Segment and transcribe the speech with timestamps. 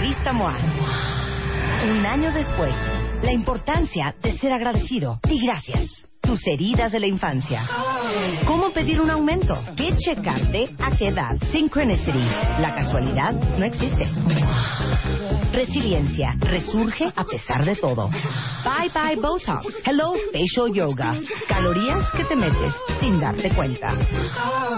[0.00, 0.56] Revista MOA.
[1.84, 2.74] Un año después,
[3.22, 6.06] la importancia de ser agradecido y gracias.
[6.22, 7.68] Tus heridas de la infancia.
[8.46, 9.62] ¿Cómo pedir un aumento?
[9.76, 10.70] ¿Qué checarte?
[10.82, 11.36] ¿A qué edad?
[11.52, 12.24] Synchronicity.
[12.60, 14.08] La casualidad no existe.
[15.52, 16.34] Resiliencia.
[16.38, 18.08] Resurge a pesar de todo.
[18.08, 19.66] Bye bye Botox.
[19.84, 21.12] Hello Facial Yoga.
[21.48, 23.94] Calorías que te metes sin darte cuenta.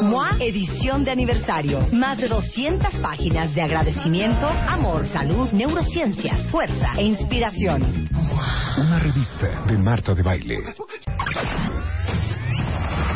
[0.02, 1.86] MOA edición de aniversario.
[1.92, 8.08] Más de 200 páginas de agradecimiento, amor, salud, neurociencia, fuerza e inspiración.
[8.78, 10.56] Una revista de Marta de Baile.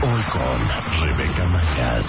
[0.03, 0.69] Hoy con
[1.01, 2.07] Rebeca Mangas.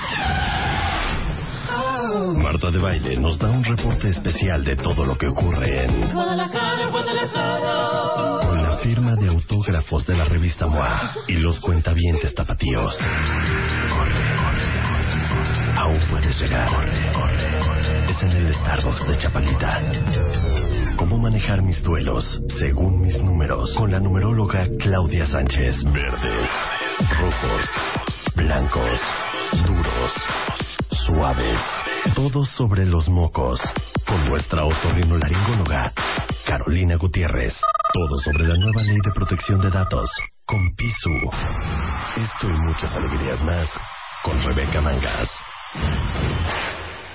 [2.07, 6.37] Marta de Baile nos da un reporte especial de todo lo que ocurre en con
[8.61, 12.97] la firma de autógrafos de la revista MOA y los cuentavientes tapatíos.
[15.75, 16.69] Aún puedes llegar.
[18.09, 19.81] Es en el Starbucks de Chapalita.
[20.95, 25.83] Cómo manejar mis duelos según mis números con la numeróloga Claudia Sánchez.
[25.91, 26.49] Verdes,
[27.19, 27.69] rojos,
[28.35, 29.01] blancos,
[29.65, 30.13] duros,
[31.05, 31.57] suaves.
[32.15, 33.59] Todos sobre los mocos.
[34.07, 35.91] Con nuestra otorrinolaringóloga
[36.45, 37.53] Carolina Gutiérrez.
[37.93, 40.09] Todo sobre la nueva ley de protección de datos.
[40.45, 41.11] Con Pisu.
[42.15, 43.69] Esto y muchas alegrías más.
[44.23, 45.29] Con Rebeca Mangas.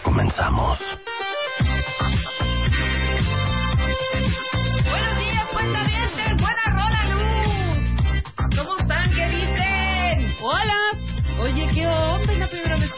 [0.02, 0.78] Comenzamos.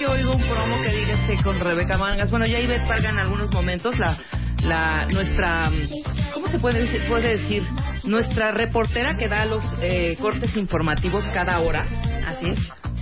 [0.05, 2.30] Que oigo un promo que diga este con Rebeca Mangas.
[2.30, 4.19] Bueno, ya iba a estar en algunos momentos la,
[4.62, 5.70] la, nuestra,
[6.34, 7.02] ¿cómo se puede decir?
[7.08, 7.62] puede decir?
[8.05, 11.86] Nuestra reportera que da los eh, cortes informativos cada hora.
[12.27, 12.58] Así es.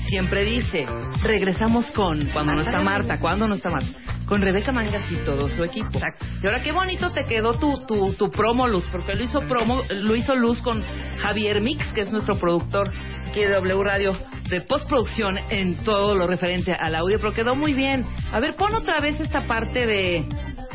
[0.07, 0.87] Siempre dice,
[1.23, 3.89] regresamos con, cuando no está Marta, cuando no está Marta,
[4.27, 5.99] con Rebeca Mangas y todo su equipo.
[6.43, 9.83] Y ahora qué bonito te quedó tu, tu, tu promo, Luz, porque lo hizo promo,
[9.91, 10.83] lo hizo Luz con
[11.21, 12.91] Javier Mix, que es nuestro productor
[13.33, 14.15] aquí W Radio
[14.51, 18.05] de postproducción en todo lo referente al audio, pero quedó muy bien.
[18.31, 20.27] A ver, pon otra vez esta parte de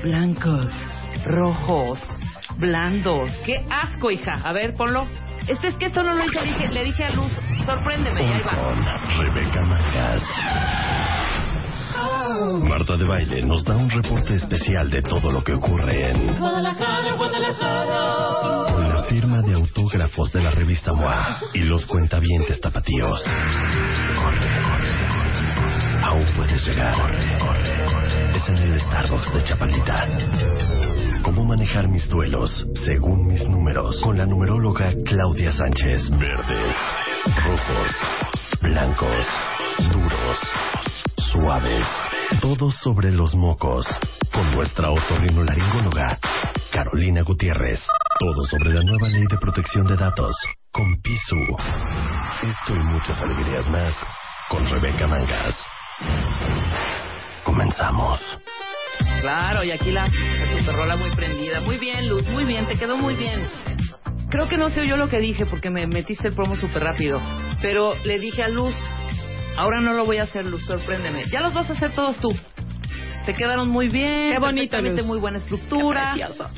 [0.01, 0.67] blancos,
[1.23, 1.99] rojos,
[2.57, 3.31] blandos.
[3.45, 4.41] Qué asco, hija.
[4.43, 5.05] A ver, ponlo.
[5.47, 7.31] Este es que esto no lo hice, le dije, le dije a Luz,
[7.63, 8.73] sorpréndeme, y ahí va.
[9.19, 9.63] Rebeca.
[12.39, 16.63] Marta de Baile nos da un reporte especial de todo lo que ocurre en con
[18.93, 23.23] la firma de autógrafos de la revista MOA y los cuentavientes tapatíos.
[26.03, 26.95] Aún puedes llegar.
[28.35, 30.05] Es en el Starbucks de Chapalita.
[31.23, 36.11] Cómo manejar mis duelos según mis números con la numeróloga Claudia Sánchez.
[36.11, 36.75] Verdes,
[37.45, 37.91] rojos,
[38.61, 39.25] blancos,
[39.91, 40.37] duros,
[41.31, 42.16] suaves.
[42.41, 43.85] Todos sobre los mocos.
[44.31, 46.19] Con nuestra otorrinolaringóloga
[46.71, 47.79] Carolina Gutiérrez.
[48.19, 50.35] Todo sobre la nueva ley de protección de datos.
[50.71, 51.57] Con Pisu.
[52.43, 53.93] Esto y muchas alegrías más.
[54.49, 55.65] Con Rebeca Mangas.
[57.43, 58.19] Comenzamos.
[59.21, 60.09] Claro, y aquí la
[60.59, 61.61] superrola muy prendida.
[61.61, 63.47] Muy bien, Luz, muy bien, te quedó muy bien.
[64.29, 67.19] Creo que no sé yo lo que dije porque me metiste el promo súper rápido.
[67.61, 68.75] Pero le dije a Luz,
[69.57, 71.25] ahora no lo voy a hacer, Luz, sorpréndeme.
[71.29, 72.33] Ya los vas a hacer todos tú.
[73.25, 74.31] Te quedaron muy bien.
[74.31, 75.03] Qué bonito, Luz.
[75.05, 76.13] muy buena estructura.
[76.15, 76.49] Qué precioso.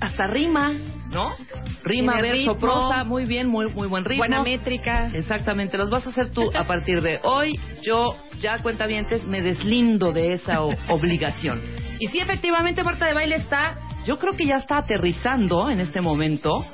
[0.00, 0.72] Hasta rima,
[1.10, 1.34] ¿no?
[1.82, 4.22] Rima, verso, prosa, muy bien, muy, muy buen ritmo.
[4.22, 5.10] Buena métrica.
[5.12, 7.60] Exactamente, los vas a hacer tú a partir de hoy.
[7.82, 11.60] Yo, ya cuentavientes, me deslindo de esa obligación.
[12.00, 13.76] Y sí, efectivamente, Marta de Baile está,
[14.06, 16.64] yo creo que ya está aterrizando en este momento.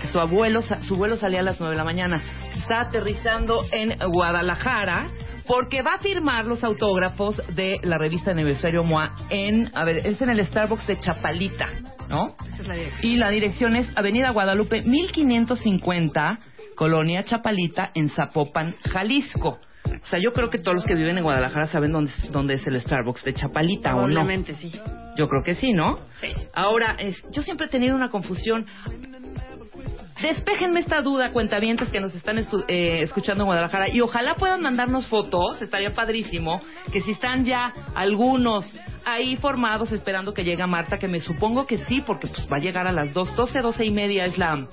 [0.00, 2.22] que Su abuelo, su vuelo salía a las 9 de la mañana.
[2.56, 5.08] Está aterrizando en Guadalajara
[5.46, 10.20] porque va a firmar los autógrafos de la revista Aniversario MOA en, a ver, es
[10.22, 11.66] en el Starbucks de Chapalita,
[12.08, 12.36] ¿no?
[12.52, 13.12] Esa es la dirección.
[13.12, 16.38] Y la dirección es Avenida Guadalupe 1550,
[16.76, 19.58] Colonia Chapalita, en Zapopan, Jalisco.
[19.84, 22.66] O sea, yo creo que todos los que viven en Guadalajara saben dónde, dónde es
[22.66, 24.06] el Starbucks de Chapalita, ¿o no?
[24.06, 24.70] Probablemente sí.
[25.16, 25.98] Yo creo que sí, ¿no?
[26.20, 26.28] Sí.
[26.54, 28.64] Ahora, es- yo siempre he tenido una confusión.
[30.22, 34.62] Despéjenme esta duda, cuentavientes que nos están estu- eh, escuchando en Guadalajara, y ojalá puedan
[34.62, 36.60] mandarnos fotos, estaría padrísimo,
[36.92, 38.64] que si están ya algunos
[39.04, 42.60] ahí formados esperando que llegue Marta, que me supongo que sí, porque pues va a
[42.60, 44.68] llegar a las dos, doce, doce y media es la,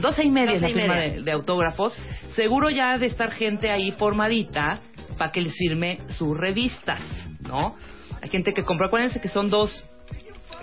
[0.00, 1.92] doce y media es la firma de, de autógrafos,
[2.36, 4.80] seguro ya ha de estar gente ahí formadita
[5.18, 7.00] para que les firme sus revistas,
[7.40, 7.74] ¿no?
[8.22, 9.84] Hay gente que compra, acuérdense que son dos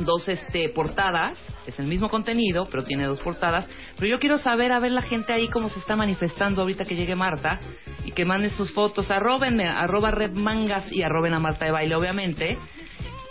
[0.05, 3.67] dos este portadas, es el mismo contenido, pero tiene dos portadas.
[3.95, 6.95] Pero yo quiero saber, a ver la gente ahí cómo se está manifestando ahorita que
[6.95, 7.59] llegue Marta
[8.05, 11.95] y que manden sus fotos, arrobenme, arroba Red Mangas y arroben a Marta de Baile,
[11.95, 12.57] obviamente.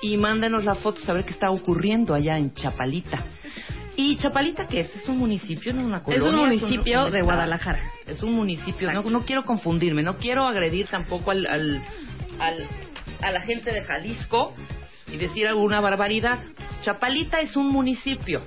[0.02, 3.24] y mándenos la foto, saber qué está ocurriendo allá en Chapalita.
[3.96, 4.96] ¿Y Chapalita qué es?
[4.96, 6.26] ¿Es un municipio, no una colonia?
[6.26, 7.80] Es un municipio un de Guadalajara.
[8.06, 11.82] Es un municipio, no, no, quiero confundirme, no quiero agredir tampoco al, al,
[12.38, 12.66] al,
[13.20, 14.54] a la gente de Jalisco
[15.12, 16.38] y decir alguna barbaridad.
[16.82, 18.42] Chapalita es un municipio,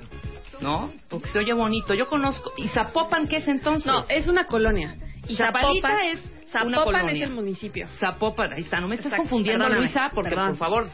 [0.61, 0.91] ¿no?
[1.09, 1.93] Porque se oye bonito.
[1.93, 2.51] Yo conozco.
[2.57, 3.85] ¿Y Zapopan qué es entonces?
[3.87, 4.95] No, es una colonia.
[5.27, 6.19] Y Chapalita Zapopan, es
[6.51, 7.13] Zapopan una colonia.
[7.13, 7.87] es el municipio.
[7.99, 8.79] Zapopan, ahí está.
[8.81, 9.23] No me estás Exacto.
[9.29, 10.47] confundiendo, Perdóname, Luisa, porque perdón.
[10.49, 10.91] por favor,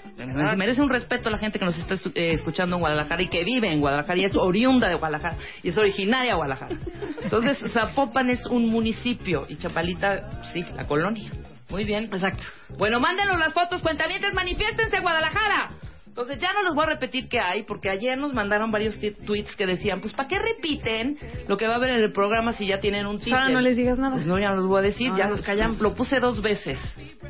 [0.57, 3.44] merece un respeto a la gente que nos está eh, escuchando en Guadalajara y que
[3.44, 6.75] vive en Guadalajara y es oriunda de Guadalajara y es originaria de Guadalajara.
[7.24, 11.31] Entonces, Zapopan es un municipio y Chapalita, sí, la colonia.
[11.69, 12.06] Muy bien.
[12.06, 12.44] Exacto.
[12.77, 15.69] Bueno, mándenos las fotos, cuentavientes, manifiéstense Guadalajara.
[16.07, 19.56] Entonces ya no les voy a repetir qué hay, porque ayer nos mandaron varios tweets
[19.56, 21.18] que decían, pues ¿para qué repiten
[21.48, 23.51] lo que va a haber en el programa si ya tienen un teaser?
[23.54, 24.16] no les digas nada.
[24.16, 25.80] Pues no, ya no les voy a decir, No, ya nos callamos.
[25.80, 26.77] Lo puse dos veces,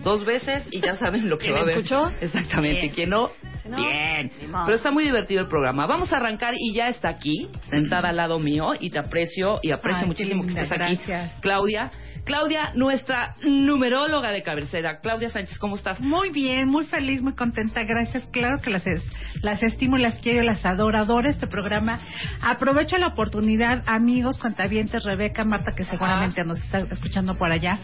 [0.04, 1.76] dos veces y ya saben lo que ¿Quién va a haber.
[1.76, 2.12] escuchó?
[2.20, 2.94] Exactamente, Bien.
[2.94, 3.30] quien no,
[3.62, 4.32] Si no, bien.
[4.66, 5.86] Pero está muy divertido el programa.
[5.86, 9.72] Vamos a arrancar y ya está aquí, sentada al lado mío, y te aprecio, y
[9.72, 10.96] aprecio Ay, muchísimo que estés aquí.
[10.96, 11.40] gracias.
[11.42, 11.92] Claudia.
[12.34, 15.00] Claudia, nuestra numeróloga de cabecera.
[15.02, 16.00] Claudia Sánchez, ¿cómo estás?
[16.00, 18.24] Muy bien, muy feliz, muy contenta, gracias.
[18.32, 19.04] Claro que las, es-
[19.42, 21.98] las estimo, y las quiero, las adoro, adoro este programa.
[22.44, 27.80] Aprovecho la oportunidad, amigos, cuentavientes, Rebeca, Marta, que seguramente nos está escuchando por allá.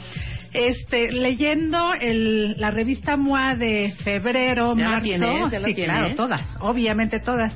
[0.54, 5.04] Este, leyendo el, la revista MOA de febrero, ¿Ya la marzo.
[5.04, 5.52] tienes?
[5.52, 5.98] ¿Ya la sí, tienes?
[5.98, 7.54] claro, todas, obviamente todas.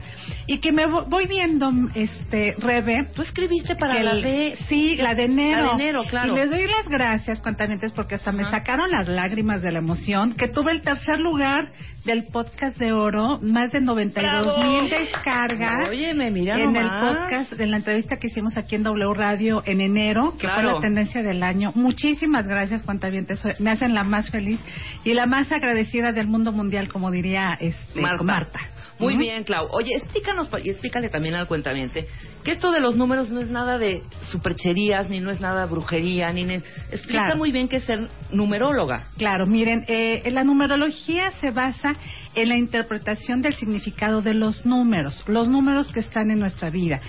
[0.48, 4.58] Y que me vo- voy viendo, este, Rebe, Tú escribiste para la de...
[4.68, 5.58] Sí, la de enero.
[5.62, 6.34] La de enero, claro.
[6.34, 10.34] Y les doy las gracias, cuentamientos, porque hasta me sacaron las lágrimas de la emoción,
[10.36, 11.72] que tuve el tercer lugar
[12.06, 15.90] del podcast de oro, más de 92 mil descargas.
[15.92, 20.34] Mira en el podcast, en la entrevista que hicimos aquí en W Radio en enero,
[20.34, 20.62] que Claro.
[20.62, 21.72] fue la tendencia del año.
[21.76, 23.42] Muchísimas gracias, cuentavientes.
[23.60, 24.60] Me hacen la más feliz
[25.04, 28.24] y la más agradecida del mundo mundial, como diría este, Marta.
[28.24, 28.60] Marta.
[29.00, 29.68] Muy bien, Clau.
[29.72, 32.06] Oye, explícanos y explícale también al cuentamiente
[32.44, 35.72] que esto de los números no es nada de supercherías, ni no es nada de
[35.72, 36.46] brujería, ni...
[36.46, 37.38] ne- Explica Claro.
[37.38, 39.08] muy bien qué es ser numeróloga.
[39.18, 41.94] Claro, miren, eh, la numerología se basa
[42.36, 47.00] en la interpretación del significado de los números, los números que están en nuestra vida.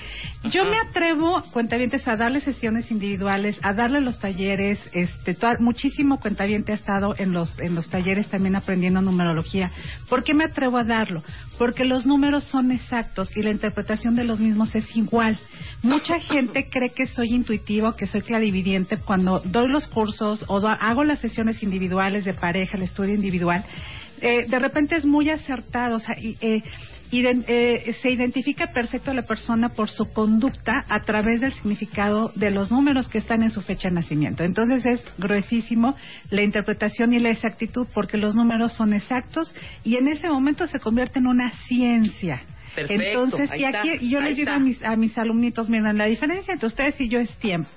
[0.51, 6.19] Yo me atrevo, cuentavientes, a darle sesiones individuales, a darle los talleres, este, toda- muchísimo
[6.21, 9.71] cuentaviente ha estado en los, en los talleres también aprendiendo numerología.
[10.09, 11.23] ¿Por qué me atrevo a darlo?
[11.59, 15.39] Porque los números son exactos y la interpretación de los mismos es igual.
[15.83, 20.69] Mucha gente cree que soy intuitivo, que soy clarividente cuando doy los cursos o do-
[20.69, 23.65] hago las sesiones individuales de pareja, el estudio individual.
[24.21, 26.63] Eh, de repente es muy acertado, o sea, y, eh,
[27.13, 32.31] iden- eh, se identifica perfecto a la persona por su conducta a través del significado
[32.37, 34.45] de los números que están en su fecha de nacimiento.
[34.45, 35.97] Entonces es gruesísimo
[36.31, 40.79] la interpretación y la exactitud porque los números son exactos y en ese momento se
[40.79, 42.41] convierte en una ciencia.
[42.77, 44.55] Perfecto, Entonces, y aquí está, yo les digo está.
[44.55, 47.69] a mis, a mis alumnitos, miren, la diferencia entre ustedes y yo es tiempo.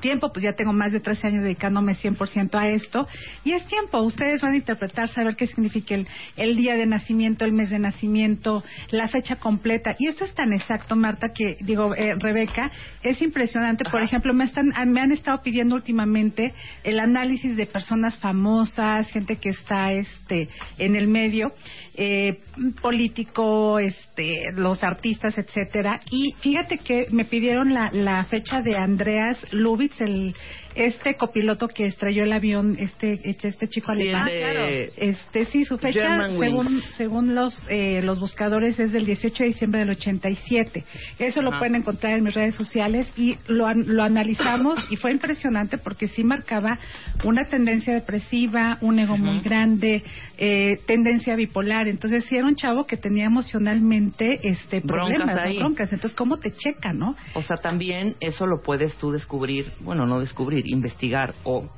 [0.00, 3.06] Tiempo, pues ya tengo más de 13 años dedicándome 100% a esto.
[3.44, 6.06] Y es tiempo, ustedes van a interpretar, saber qué significa el,
[6.36, 9.94] el día de nacimiento, el mes de nacimiento, la fecha completa.
[9.98, 12.70] Y esto es tan exacto, Marta, que digo, eh, Rebeca,
[13.02, 13.84] es impresionante.
[13.90, 16.52] Por ejemplo, me, están, ah, me han estado pidiendo últimamente
[16.84, 20.48] el análisis de personas famosas, gente que está este
[20.78, 21.52] en el medio,
[21.94, 22.40] eh,
[22.80, 26.00] político, este, los artistas, etcétera.
[26.10, 29.38] Y fíjate que me pidieron la, la fecha de Andreas
[29.70, 30.34] Lubitz, el
[30.74, 34.26] este copiloto que estrelló el avión, este este chico Sí, alemán.
[34.26, 39.48] de Este sí, su fecha según según los eh, los buscadores es del 18 de
[39.48, 40.84] diciembre del 87.
[41.18, 41.58] Eso lo Ajá.
[41.60, 46.24] pueden encontrar en mis redes sociales y lo lo analizamos y fue impresionante porque sí
[46.24, 46.78] marcaba
[47.24, 50.02] una tendencia depresiva, un ego muy grande,
[50.38, 51.88] eh, tendencia bipolar.
[51.88, 55.58] Entonces sí era un chavo que tenía emocionalmente este Broncas problemas, ¿no?
[55.60, 55.92] broncas.
[55.92, 57.16] Entonces cómo te checa, ¿no?
[57.34, 61.68] O sea, también eso lo puedes tú descubrir, bueno, no descubrir, investigar o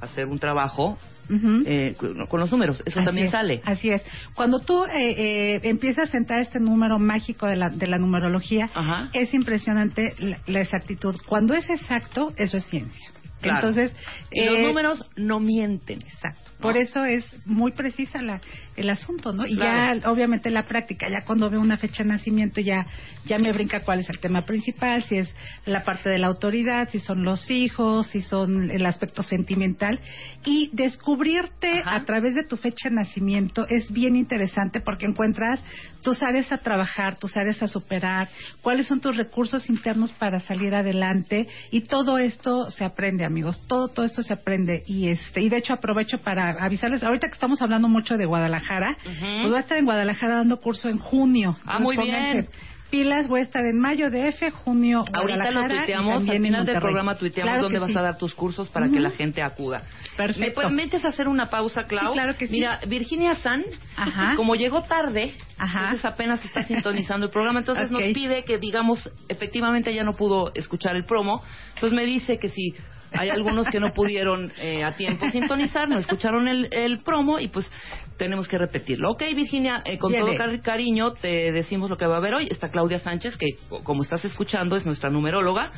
[0.00, 0.98] hacer un trabajo
[1.30, 1.96] eh,
[2.28, 2.82] con los números.
[2.84, 3.62] Eso Así también es, sale.
[3.64, 4.02] Así es.
[4.34, 8.68] Cuando tú eh, eh, empiezas a entrar este número mágico de la, de la numerología,
[8.74, 9.10] Ajá.
[9.12, 11.16] es impresionante la, la exactitud.
[11.26, 13.10] Cuando es exacto, eso es ciencia.
[13.44, 13.68] Claro.
[13.68, 13.96] Entonces,
[14.32, 16.00] los eh, números no mienten.
[16.02, 16.50] Exacto.
[16.58, 16.62] ¿no?
[16.62, 18.40] Por eso es muy precisa la,
[18.76, 19.46] el asunto, ¿no?
[19.46, 20.00] Y Claro.
[20.00, 22.86] ya, obviamente, la práctica, ya cuando veo una fecha de nacimiento, ya,
[23.26, 25.34] ya me brinca cuál es el tema principal, si es
[25.66, 30.00] la parte de la autoridad, si son los hijos, si son el aspecto sentimental.
[30.44, 31.96] Y descubrirte Ajá.
[31.96, 35.62] a través de tu fecha de nacimiento es bien interesante porque encuentras
[36.02, 38.28] tus áreas a trabajar, tus áreas a superar,
[38.62, 43.60] cuáles son tus recursos internos para salir adelante y todo esto se aprende, amigos.
[43.66, 47.02] Todo, todo esto se aprende y este y de hecho aprovecho para avisarles.
[47.02, 50.88] Ahorita que estamos hablando mucho de Guadalajara, pues voy a estar en Guadalajara dando curso
[50.88, 51.56] en junio.
[51.66, 52.48] Ah, muy bien.
[52.90, 56.78] Pilas, voy a estar en mayo de F, junio Ahorita lo tuiteamos, al final del
[56.78, 57.98] programa tuiteamos Claro dónde vas sí.
[57.98, 59.82] a dar tus cursos para que la gente acuda.
[60.16, 60.60] Perfecto.
[60.60, 62.12] ¿Me permites hacer una pausa, Clau?
[62.12, 62.52] Sí, claro que sí.
[62.52, 63.64] Mira, Virginia San,
[63.96, 64.36] Ajá.
[64.36, 65.80] como llegó tarde, Ajá.
[65.86, 70.52] entonces apenas está sintonizando el programa, entonces nos pide que digamos, efectivamente ella no pudo
[70.54, 71.42] escuchar el promo,
[71.74, 72.76] entonces me dice que si
[73.18, 77.48] hay algunos que no pudieron eh, a tiempo sintonizar, no escucharon el, el promo y
[77.48, 77.70] pues
[78.16, 79.10] tenemos que repetirlo.
[79.12, 80.26] Ok, Virginia, eh, con Viene.
[80.26, 82.46] todo cari- cariño te decimos lo que va a haber hoy.
[82.50, 85.72] Está Claudia Sánchez, que co- como estás escuchando es nuestra numeróloga,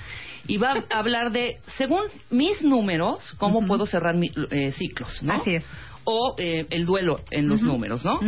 [0.47, 5.33] y va a hablar de, según mis números, cómo puedo cerrar mi- eh, ciclos, ¿no?
[5.35, 5.67] Así es.
[6.09, 8.21] O eh, el duelo en los números, ¿no?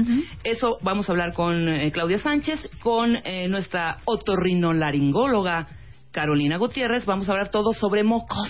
[0.43, 5.69] Eso vamos a hablar con eh, Claudia Sánchez, con eh, nuestra otorrinolaringóloga
[6.11, 7.05] Carolina Gutiérrez.
[7.07, 8.49] Vamos a hablar todo sobre mocos.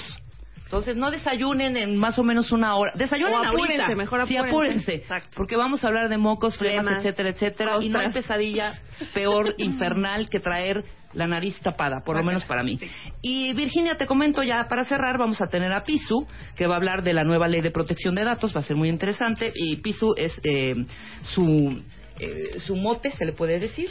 [0.69, 2.93] Entonces, no desayunen en más o menos una hora.
[2.95, 3.97] Desayunen O apúrense, ahorita.
[3.97, 4.55] mejor Sí, apúrense.
[4.55, 4.95] apúrense.
[4.97, 5.31] Exacto.
[5.35, 7.77] Porque vamos a hablar de mocos, flemas, Flemas, etcétera, etcétera.
[7.81, 8.79] Y no hay pesadilla
[9.15, 10.85] peor, infernal, que traer
[11.15, 12.79] la nariz tapada, por lo menos para mí.
[13.23, 16.77] Y Virginia, te comento ya, para cerrar, vamos a tener a Pisu, que va a
[16.77, 19.51] hablar de la nueva ley de protección de datos, va a ser muy interesante.
[19.55, 20.75] Y Pisu es eh,
[21.23, 21.83] su,
[22.21, 23.89] eh, su mote, se le puede decir.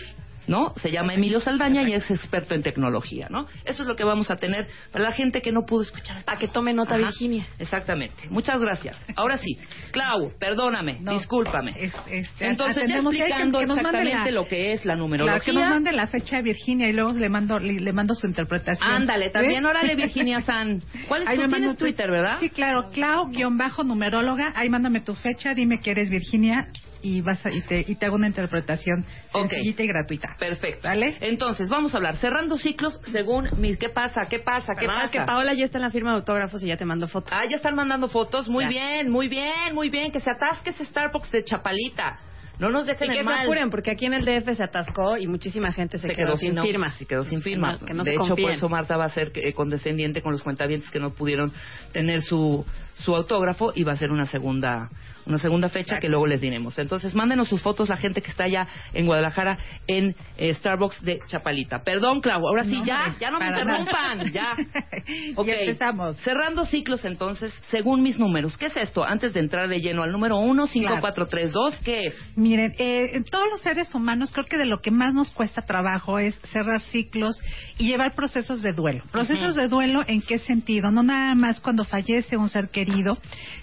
[0.48, 0.74] ¿No?
[0.78, 3.48] Se llama Emilio Saldaña y es experto en tecnología, ¿no?
[3.66, 6.24] Eso es lo que vamos a tener para la gente que no pudo escuchar.
[6.24, 7.46] Para que tome nota Ajá, Virginia.
[7.60, 8.30] Exactamente.
[8.30, 8.96] Muchas gracias.
[9.16, 9.58] Ahora sí,
[9.92, 11.72] Clau, perdóname, No, discúlpame.
[11.78, 15.44] es- este, Entonces, ya que- explicando que exactamente la- lo que es la Claro, numerología.
[15.44, 18.26] que nos mande la fecha a Virginia y luego le mando le, le mando su
[18.26, 18.90] interpretación.
[18.90, 19.96] Ándale, también, órale,
[20.28, 20.82] Virginia San.
[21.08, 22.38] ¿Cuál es Ahí tu tienes tu- Twitter, verdad?
[22.40, 24.54] Sí, claro, Clau-numeróloga.
[24.56, 26.68] Ahí mándame tu fecha, dime que eres Virginia
[27.02, 30.36] y vas a- y, te, y te hago una interpretación sencillita y gratuita.
[30.40, 30.88] Perfecto.
[30.88, 31.18] ¿Vale?
[31.22, 32.18] Entonces, vamos a hablar.
[32.18, 33.78] Cerrando ciclos según mis...
[33.78, 34.22] ¿Qué pasa?
[34.30, 34.74] ¿Qué pasa?
[34.78, 35.12] ¿Qué pasa?
[35.12, 37.32] que Paola ya está en la firma de autógrafos y ya te mando fotos.
[37.34, 38.48] Ah, ya están mandando fotos.
[38.48, 38.70] Muy Ya.
[38.70, 40.12] bien, muy bien, muy bien.
[40.12, 42.18] Que se atasque ese Starbucks de Chapalita.
[42.60, 43.44] No nos dejen Y que se mal.
[43.44, 46.64] apuren, porque aquí en el DF se atascó y muchísima gente se, quedó, sin no,
[46.64, 46.90] firma.
[46.92, 47.74] Se quedó sin firma.
[47.74, 50.42] No, que no de hecho, por eso Marta va a ser eh, condescendiente con los
[50.42, 51.54] cuentavientes que no pudieron
[51.94, 54.90] tener su, su autógrafo y va a ser una segunda
[55.28, 56.78] una segunda fecha que luego les diremos.
[56.80, 59.58] Entonces, mándenos sus fotos la gente que está allá en Guadalajara
[59.88, 61.84] en eh, Starbucks de Chapalita.
[61.84, 64.56] Perdón, Clau, ahora sí, No, ya, ya no me interrumpan, ya.
[64.68, 66.18] Ya Ok, empezamos.
[66.18, 68.58] Cerrando ciclos entonces, según mis números.
[68.58, 69.04] ¿Qué es esto?
[69.04, 71.02] Antes de entrar de lleno al número 1, 5, Claro.
[71.02, 72.16] 4, 3, 2, ¿qué es?
[72.36, 76.20] Miren, eh, todos los seres humanos creo que de lo que más nos cuesta trabajo
[76.20, 77.40] es cerrar ciclos
[77.78, 79.04] y llevar procesos de duelo.
[79.12, 80.92] Procesos de duelo en qué sentido?
[80.92, 83.18] No nada más cuando fallece un ser querido,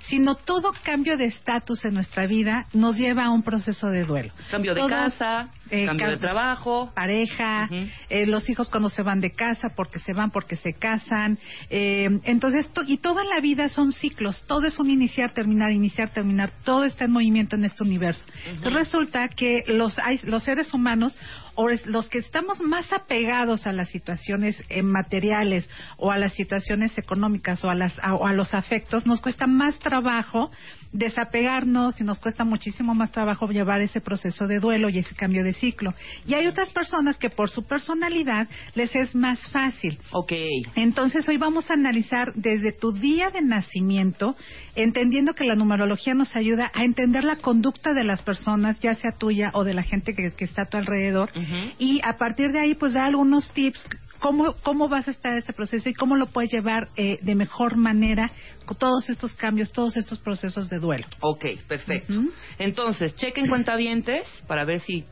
[0.09, 4.33] sino todo cambio de estatus en nuestra vida nos lleva a un proceso de duelo.
[4.51, 6.93] Cambio de Todo, casa, eh, cambio de trabajo.
[6.95, 7.69] pareja,
[8.11, 11.39] eh, los hijos cuando se van de casa porque se van porque se casan,
[11.71, 16.11] eh, entonces to- y toda la vida son ciclos, todo es un iniciar, terminar, iniciar,
[16.13, 18.27] terminar, todo está en movimiento en este universo.
[18.47, 21.17] Entonces resulta que los hay- los seres humanos
[21.55, 25.69] o es- los que estamos más apegados a las situaciones eh, materiales
[25.99, 29.47] o a las situaciones económicas o a las a- o a los afectos nos cuesta
[29.47, 30.51] más trabajo
[30.95, 35.45] desapegarnos y nos cuesta muchísimo más trabajo llevar ese proceso de duelo y ese cambio
[35.45, 35.93] de ciclo.
[36.27, 39.99] Y hay otras personas que por su personalidad les es más fácil.
[40.13, 40.33] Ok.
[40.77, 44.37] Entonces hoy vamos a analizar desde tu día de nacimiento,
[44.77, 49.11] entendiendo que la numerología nos ayuda a entender la conducta de las personas, ya sea
[49.13, 51.31] tuya o de la gente que, que está a tu alrededor,
[51.79, 53.85] y a partir de ahí pues dar algunos tips
[54.25, 57.76] cómo, cómo vas a estar este proceso y cómo lo puedes llevar eh, de mejor
[57.76, 58.31] manera
[58.64, 61.07] con todos estos cambios, todos estos procesos de duelo.
[61.21, 62.14] Ok, perfecto.
[62.59, 65.04] Entonces, chequen cuentavientes para ver si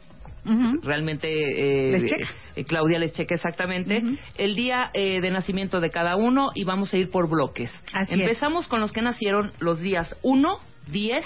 [0.82, 2.26] realmente eh, Les checa.
[2.56, 4.02] eh, Claudia les cheque exactamente
[4.38, 7.70] el día eh, de nacimiento de cada uno y vamos a ir por bloques.
[7.92, 8.20] Así es.
[8.20, 11.24] Empezamos con los que nacieron los días 1, 10,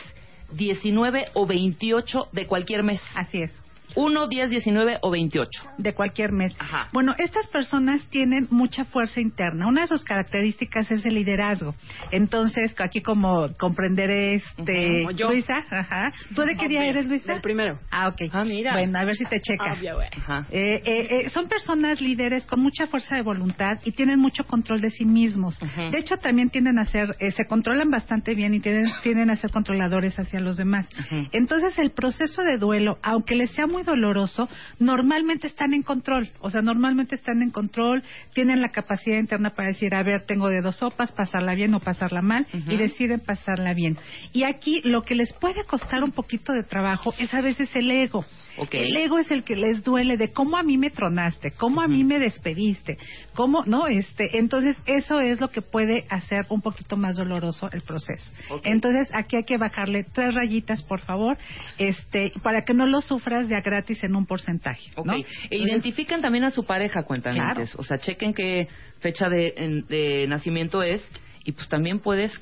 [0.55, 3.01] 19 o 28 de cualquier mes.
[3.15, 3.55] Así es.
[3.97, 5.51] 1, 10, 19 o 28.
[5.79, 6.55] de cualquier mes.
[6.59, 6.89] Ajá.
[6.93, 9.67] Bueno, estas personas tienen mucha fuerza interna.
[9.67, 11.75] Una de sus características es el liderazgo.
[12.11, 15.29] Entonces, aquí como comprenderé este como yo.
[15.29, 16.13] Luisa, ajá.
[16.35, 17.33] ¿Tú de qué día Obvio, eres, Luisa?
[17.33, 17.79] del primero.
[17.91, 18.31] Ah, ok.
[18.33, 18.73] Ah, mira.
[18.73, 19.75] Bueno, a ver si te checa.
[19.77, 20.09] Obvio, güey.
[20.17, 20.47] Ajá.
[20.51, 24.81] Eh, eh, eh, son personas líderes con mucha fuerza de voluntad y tienen mucho control
[24.81, 25.59] de sí mismos.
[25.59, 29.37] De hecho, también tienden a ser, eh, se controlan bastante bien y tienden, tienden a
[29.37, 30.89] ser controladores hacia los demás.
[31.33, 36.31] Entonces, el proceso de duelo, aunque les sea muy doloroso, normalmente están en control.
[36.41, 38.03] O sea, normalmente están en control,
[38.35, 41.81] tienen la capacidad interna para decir, a ver, tengo de dos sopas, pasarla bien o
[41.81, 43.97] pasarla mal, y deciden pasarla bien.
[44.33, 47.91] Y aquí lo que les puede costar un poquito de trabajo es a veces el
[47.91, 48.25] ego.
[48.73, 51.89] El ego es el que les duele de cómo a mí me tronaste, cómo a
[51.89, 52.99] mí me despediste,
[53.35, 53.87] cómo, ¿no?
[53.87, 58.31] Este, entonces eso es lo que puede hacer un poquito más doloroso el proceso.
[58.65, 61.37] Entonces aquí hay que bajarle tres rayitas, por favor,
[61.79, 64.91] este, para que no lo sufras de a gratis en un porcentaje.
[65.05, 65.15] ¿no?
[65.15, 67.41] E identifiquen también a su pareja, cuéntame.
[67.77, 68.69] O sea, chequen qué
[69.01, 71.03] fecha de, de nacimiento es
[71.45, 72.33] y pues también puedes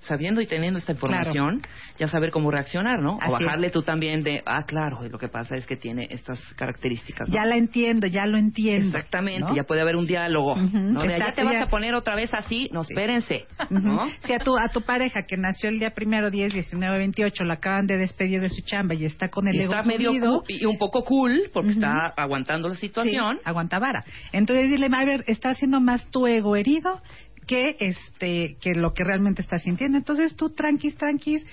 [0.00, 1.62] sabiendo y teniendo esta información,
[1.98, 3.18] ya saber cómo reaccionar, ¿no?
[3.26, 7.28] o bajarle tú también de, ah, claro, lo que pasa es que tiene estas características.
[7.30, 8.96] Ya la entiendo, ya lo entiendo.
[8.96, 11.02] Exactamente, ya puede haber un diálogo, ¿no?
[11.02, 14.08] De te vas a poner otra vez así, no, espérense, ¿no?
[14.24, 17.54] Si a tu, a tu pareja que nació el día primero, 10, 19, 28, la
[17.54, 20.12] acaban de despedir de su chamba y está con el y ego está medio
[20.48, 23.38] y un poco cool porque está aguantando la situación.
[23.44, 24.04] aguanta vara.
[24.32, 27.00] Entonces dile, a ver, está haciendo más tu ego herido
[27.48, 29.98] que este que lo que realmente estás sintiendo.
[29.98, 31.44] Entonces tú tranquis, tranquis,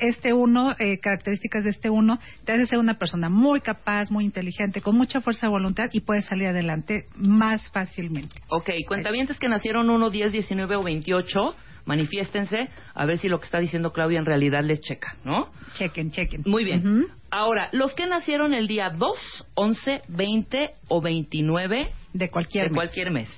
[0.00, 4.24] este uno, eh, características de este uno, te hace ser una persona muy capaz, muy
[4.24, 8.34] inteligente, con mucha fuerza de voluntad y puedes salir adelante más fácilmente.
[8.48, 13.46] Ok, cuentavientes que nacieron 1, 10, 19 o 28 manifiéstense a ver si lo que
[13.46, 15.50] está diciendo Claudia en realidad les checa, ¿no?
[15.74, 16.42] Chequen, chequen.
[16.44, 17.06] Muy bien.
[17.30, 22.76] Ahora, los que nacieron el día 2, 11, 20 o 29 de cualquier de mes.
[22.76, 23.28] cualquier mes.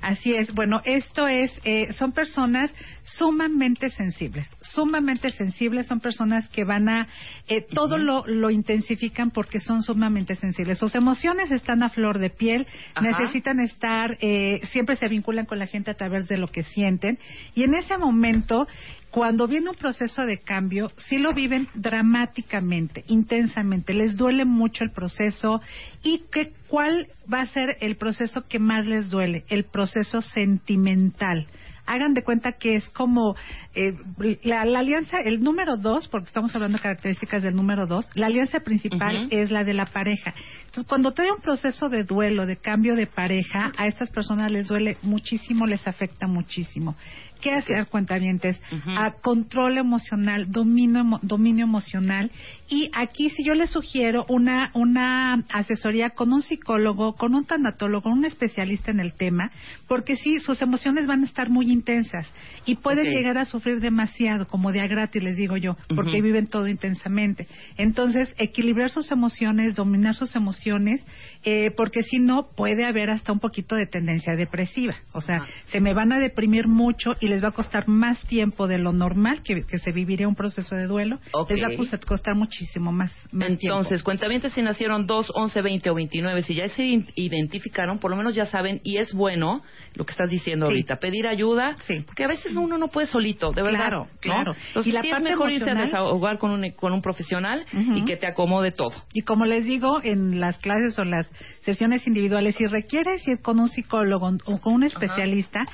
[0.00, 0.52] Así es.
[0.54, 5.86] Bueno, esto es, eh, son personas sumamente sensibles, sumamente sensibles.
[5.86, 7.08] Son personas que van a
[7.48, 10.78] eh, todo lo, lo intensifican porque son sumamente sensibles.
[10.78, 12.66] Sus emociones están a flor de piel,
[13.00, 17.18] necesitan estar, eh, siempre se vinculan con la gente a través de lo que sienten
[17.54, 18.66] y en ese momento
[19.10, 24.90] cuando viene un proceso de cambio, sí lo viven dramáticamente, intensamente, les duele mucho el
[24.90, 25.60] proceso
[26.02, 31.46] y que, cuál va a ser el proceso que más les duele, el proceso sentimental
[31.88, 33.34] hagan de cuenta que es como
[33.74, 33.94] eh,
[34.42, 38.60] la, alianza, el número dos, porque estamos hablando de características del número dos, la alianza
[38.60, 40.34] principal es la de la pareja.
[40.66, 44.68] Entonces, cuando trae un proceso de duelo, de cambio de pareja, a estas personas les
[44.68, 46.94] duele muchísimo, les afecta muchísimo.
[47.40, 48.60] ¿Qué hacer, cuentavientes?
[48.96, 52.30] A control emocional, dominio, dominio emocional.
[52.68, 58.10] Y aquí si yo les sugiero una, una asesoría con un psicólogo, con un tanatólogo,
[58.10, 59.50] un especialista en el tema,
[59.86, 62.32] porque sí, sus emociones van a estar muy intensas
[62.66, 66.46] y pueden llegar a sufrir demasiado, como de a gratis, les digo yo, porque viven
[66.46, 67.46] todo intensamente.
[67.76, 71.04] Entonces, equilibrar sus emociones, dominar sus emociones,
[71.44, 74.94] eh, porque si no, puede haber hasta un poquito de tendencia depresiva.
[75.12, 78.66] O sea, se me van a deprimir mucho y les va a costar más tiempo
[78.66, 81.18] de lo normal que, se viviría un proceso de duelo.
[81.48, 86.42] Les va a costar muchísimo más, Entonces, cuentamientos si nacieron 2, 11, 20 o 29,
[86.42, 89.62] si ya se identificaron, por lo menos ya saben, y es bueno
[89.94, 92.04] lo que estás diciendo ahorita, pedir ayuda, sí.
[92.06, 93.78] porque a veces uno no puede solito, de verdad.
[93.78, 94.52] Claro, claro.
[94.68, 98.04] Entonces, y la sí es mejor irse a desahogar con un, con un profesional y
[98.04, 98.94] que te acomode todo.
[99.12, 103.58] Y como les digo, en las clases o las sesiones individuales, si requieres ir con
[103.58, 105.64] un psicólogo o con un especialista,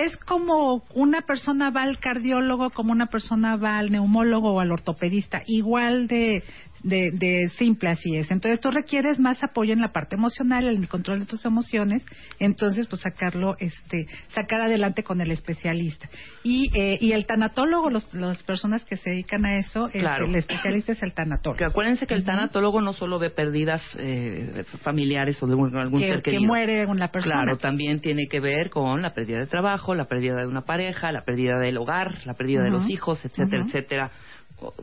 [0.00, 4.72] es como una persona va al cardiólogo, como una persona va al neumólogo o al
[4.72, 6.42] ortopedista, igual de,
[6.82, 8.30] de, simple así es.
[8.30, 12.04] Entonces tú requieres más apoyo en la parte emocional, en el control de tus emociones,
[12.38, 16.08] entonces pues sacarlo, este, sacar adelante con el especialista.
[16.42, 20.92] Y, eh, y el tanatólogo, los, las personas que se dedican a eso, el especialista
[20.92, 21.58] es el tanatólogo.
[21.58, 26.22] Que acuérdense que el tanatólogo no solo ve pérdidas eh, familiares o de algún ser
[26.22, 26.42] querido.
[26.42, 27.42] Que muere una persona.
[27.42, 31.12] Claro, también tiene que ver con la pérdida de trabajo, la pérdida de una pareja,
[31.12, 34.10] la pérdida del hogar, la pérdida de los hijos, etcétera, etcétera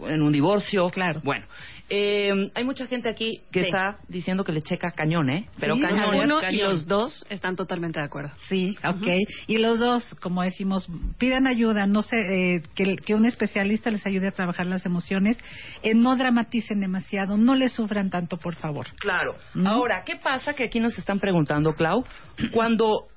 [0.08, 0.90] en un divorcio.
[0.90, 1.22] Claro.
[1.24, 1.46] Bueno,
[1.90, 5.48] eh, hay mucha gente aquí que está diciendo que le checa cañón, ¿eh?
[5.60, 8.32] Pero cañón, uno y los dos están totalmente de acuerdo.
[8.50, 9.08] Sí, ok.
[9.48, 10.88] Y los dos, como decimos,
[11.18, 15.38] pidan ayuda, no sé, eh, que, que, un especialista les ayude a trabajar las emociones,
[15.82, 18.88] eh, no dramaticen demasiado, no les sufran tanto, por favor.
[19.00, 19.36] Claro.
[19.66, 20.54] Ahora, ¿qué pasa?
[20.54, 22.04] Que aquí nos están preguntando, Clau,
[22.52, 23.08] cuando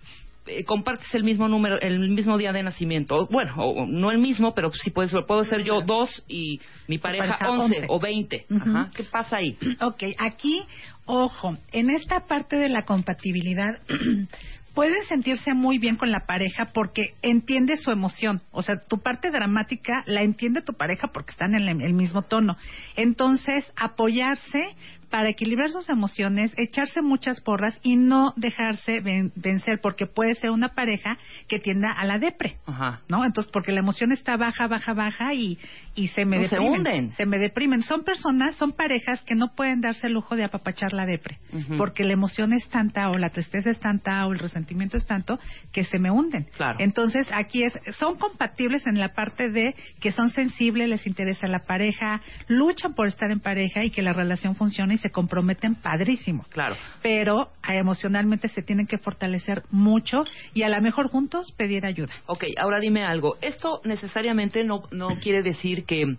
[0.46, 3.29] eh, compartes el mismo número, el mismo día de nacimiento.
[3.31, 3.55] Bueno,
[3.87, 7.85] no el mismo, pero sí puede ser, puedo ser yo dos y mi pareja, once,
[7.88, 8.46] o veinte.
[8.94, 9.57] ¿Qué pasa ahí?
[9.81, 10.62] Ok, aquí,
[11.07, 13.79] ojo, en esta parte de la compatibilidad
[14.74, 18.40] pueden sentirse muy bien con la pareja porque entiende su emoción.
[18.50, 22.57] O sea, tu parte dramática la entiende tu pareja porque están en el mismo tono.
[22.96, 24.74] Entonces, apoyarse
[25.11, 30.70] para equilibrar sus emociones, echarse muchas porras y no dejarse vencer, porque puede ser una
[30.70, 31.18] pareja
[31.49, 33.01] que tienda a la depre, Ajá.
[33.09, 33.25] ¿no?
[33.25, 35.59] Entonces, porque la emoción está baja, baja, baja y,
[35.94, 36.70] y se me deprimen.
[36.73, 37.12] Se hunden.
[37.12, 37.83] Se me deprimen.
[37.83, 41.38] Son personas, son parejas que no pueden darse el lujo de apapachar la depre,
[41.77, 45.38] porque la emoción es tanta o la tristeza es tanta o el resentimiento es tanto
[45.73, 46.46] que se me hunden.
[46.57, 46.79] Claro.
[46.81, 51.61] Entonces, aquí es, son compatibles en la parte de que son sensibles, les interesa la
[51.61, 56.44] pareja, luchan por estar en pareja y que la relación funcione se comprometen padrísimo.
[56.50, 56.76] Claro.
[57.02, 62.12] Pero ah, emocionalmente se tienen que fortalecer mucho y a lo mejor juntos pedir ayuda.
[62.26, 63.36] Ok, ahora dime algo.
[63.40, 66.16] Esto necesariamente no, no quiere decir que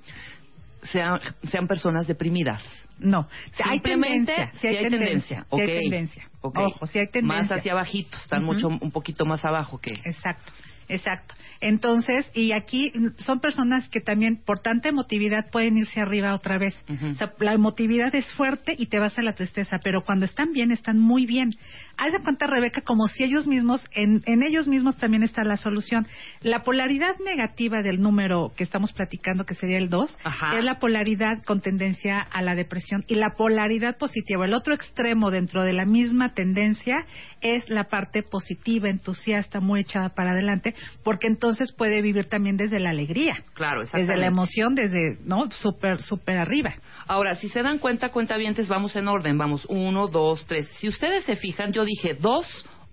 [0.83, 2.61] sean, sean personas deprimidas.
[2.99, 3.27] No,
[3.63, 6.29] hay tendencia, si hay, tendencia, hay tendencia.
[6.41, 7.41] Ojo, si hay tendencia.
[7.41, 9.91] Más hacia abajito, están mucho un poquito más abajo que.
[10.05, 10.51] Exacto.
[10.91, 11.35] Exacto.
[11.61, 16.75] Entonces, y aquí son personas que también por tanta emotividad pueden irse arriba otra vez.
[17.11, 20.53] O sea, la emotividad es fuerte y te vas a la tristeza, pero cuando están
[20.53, 21.55] bien, están muy bien.
[21.97, 25.55] Haz de cuenta, Rebeca, como si ellos mismos, en, en ellos mismos también está la
[25.55, 26.07] solución.
[26.41, 30.17] La polaridad negativa del número que estamos platicando, que sería el 2,
[30.57, 33.03] es la polaridad con tendencia a la depresión.
[33.07, 37.05] Y la polaridad positiva, el otro extremo dentro de la misma tendencia,
[37.41, 42.79] es la parte positiva, entusiasta, muy echada para adelante, porque entonces puede vivir también desde
[42.79, 43.43] la alegría.
[43.53, 45.49] Claro, Desde la emoción, desde, ¿no?
[45.51, 46.73] Súper, súper arriba.
[47.07, 50.67] Ahora, si se dan cuenta, cuentavientes, vamos en orden, vamos, uno, dos, tres.
[50.79, 52.45] Si ustedes se fijan, yo dije dos,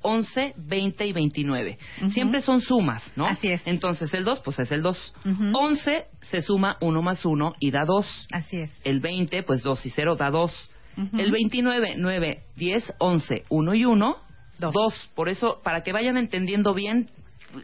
[0.03, 1.79] 11, 20 y 29.
[2.13, 3.27] Siempre son sumas, ¿no?
[3.27, 3.63] Así es.
[3.67, 5.15] Entonces el 2, pues es el 2.
[5.53, 8.29] 11 se suma 1 más 1 y da 2.
[8.33, 8.81] Así es.
[8.85, 10.71] El 20, pues 2 y 0 da 2.
[11.17, 14.17] El 29, 9, 10, 11, 1 y 1,
[14.59, 15.13] 2.
[15.15, 17.07] Por eso, para que vayan entendiendo bien,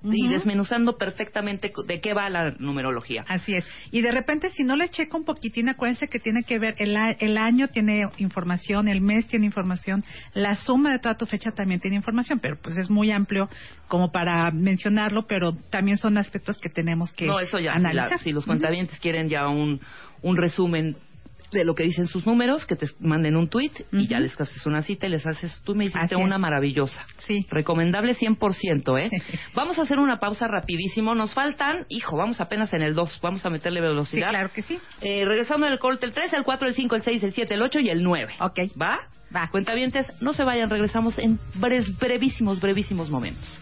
[0.03, 3.25] y desmenuzando perfectamente de qué va la numerología.
[3.29, 3.65] Así es.
[3.91, 6.97] Y de repente, si no le checo un poquitín, acuérdense que tiene que ver, el,
[7.19, 11.81] el año tiene información, el mes tiene información, la suma de toda tu fecha también
[11.81, 13.49] tiene información, pero pues es muy amplio
[13.89, 18.19] como para mencionarlo, pero también son aspectos que tenemos que no, eso ya, analizar.
[18.19, 19.81] Si, los cuentavientes quieren ya un,
[20.23, 20.97] un resumen
[21.55, 24.67] de lo que dicen sus números, que te manden un tweet y ya les haces
[24.67, 27.07] una cita y les haces, tú me hiciste una maravillosa.
[27.27, 27.47] Sí.
[27.51, 29.11] Recomendable 100%, ¿eh?
[29.55, 31.15] vamos a hacer una pausa rapidísimo.
[31.15, 34.29] Nos faltan, hijo, vamos apenas en el 2, vamos a meterle velocidad.
[34.29, 34.79] Sí, claro que sí.
[35.01, 37.63] Eh, regresando el corte, el 3, el 4, el 5, el 6, el 7, el
[37.63, 38.35] 8 y el 9.
[38.41, 38.61] Ok.
[38.81, 38.99] ¿Va?
[39.35, 39.49] Va.
[39.51, 41.39] Cuentavientes, no se vayan, regresamos en
[42.01, 43.61] brevísimos, brevísimos momentos.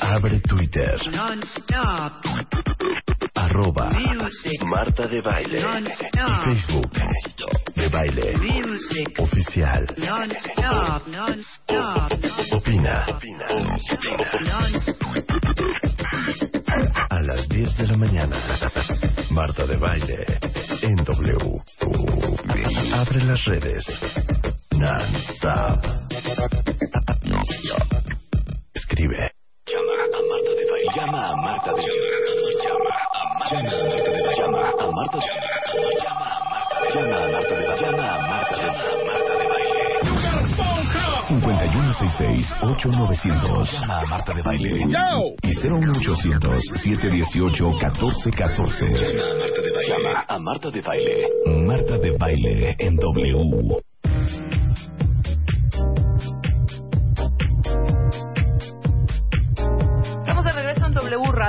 [0.00, 0.96] Abre Twitter.
[3.54, 3.88] Arroba
[4.66, 5.62] Marta de Baile.
[6.44, 6.90] Facebook
[7.76, 8.34] de Baile.
[9.18, 9.86] Oficial.
[12.50, 13.06] Opina.
[17.10, 18.36] A las 10 de la mañana.
[19.30, 20.26] Marta de Baile.
[20.82, 21.62] En W.
[22.92, 23.84] Abre las redes.
[24.72, 25.78] Non-stop.
[28.74, 29.30] Escribe.
[29.66, 30.90] Llama a Marta de Baile.
[30.96, 32.33] Llama a Marta de Baile.
[33.54, 34.34] Llama a Marta de Baile.
[34.36, 35.22] Llama a Marta de.
[36.92, 37.62] Llama a Marta de.
[37.80, 38.62] Llama a Marta de.
[38.64, 39.84] Llama a Marta de Baile.
[41.28, 43.72] 5166-8900.
[43.72, 44.70] Llama a Marta de Baile.
[45.42, 48.26] Y 01800-718-1414.
[48.98, 49.88] Llama a Marta de Baile.
[49.88, 51.28] Llama a Marta de Baile.
[51.46, 53.82] Marta de Baile en W.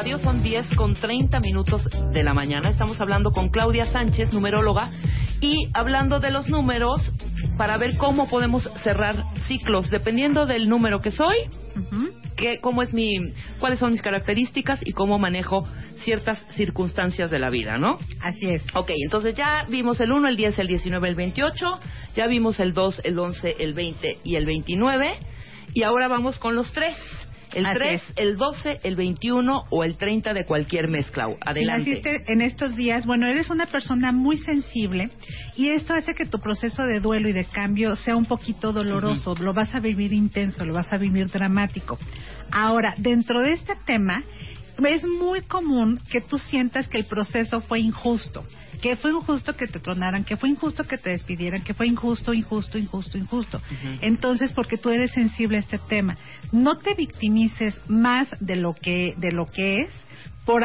[0.05, 2.69] Radio, son 10 con 30 minutos de la mañana.
[2.69, 4.91] Estamos hablando con Claudia Sánchez, numeróloga,
[5.41, 7.01] y hablando de los números
[7.57, 9.15] para ver cómo podemos cerrar
[9.47, 11.35] ciclos, dependiendo del número que soy,
[12.61, 15.67] cómo es mi, cuáles son mis características y cómo manejo
[16.03, 17.97] ciertas circunstancias de la vida, ¿no?
[18.21, 18.63] Así es.
[18.75, 21.79] Ok, entonces ya vimos el 1, el 10, el 19, el 28,
[22.15, 25.15] ya vimos el 2, el 11, el 20 y el 29,
[25.73, 26.95] y ahora vamos con los 3.
[27.55, 31.37] El 3, el 12, el 21 o el 30 de cualquier mes, Clau.
[31.41, 31.83] Adelante.
[31.83, 35.09] Si naciste en estos días, bueno, eres una persona muy sensible
[35.55, 39.35] y esto hace que tu proceso de duelo y de cambio sea un poquito doloroso.
[39.39, 41.97] Lo vas a vivir intenso, lo vas a vivir dramático.
[42.51, 44.23] Ahora, dentro de este tema,
[44.83, 48.43] es muy común que tú sientas que el proceso fue injusto
[48.81, 52.33] que fue injusto que te tronaran, que fue injusto que te despidieran, que fue injusto,
[52.33, 53.61] injusto, injusto, injusto.
[54.01, 56.15] Entonces, porque tú eres sensible a este tema,
[56.51, 59.91] no te victimices más de lo que de lo que es
[60.45, 60.63] por,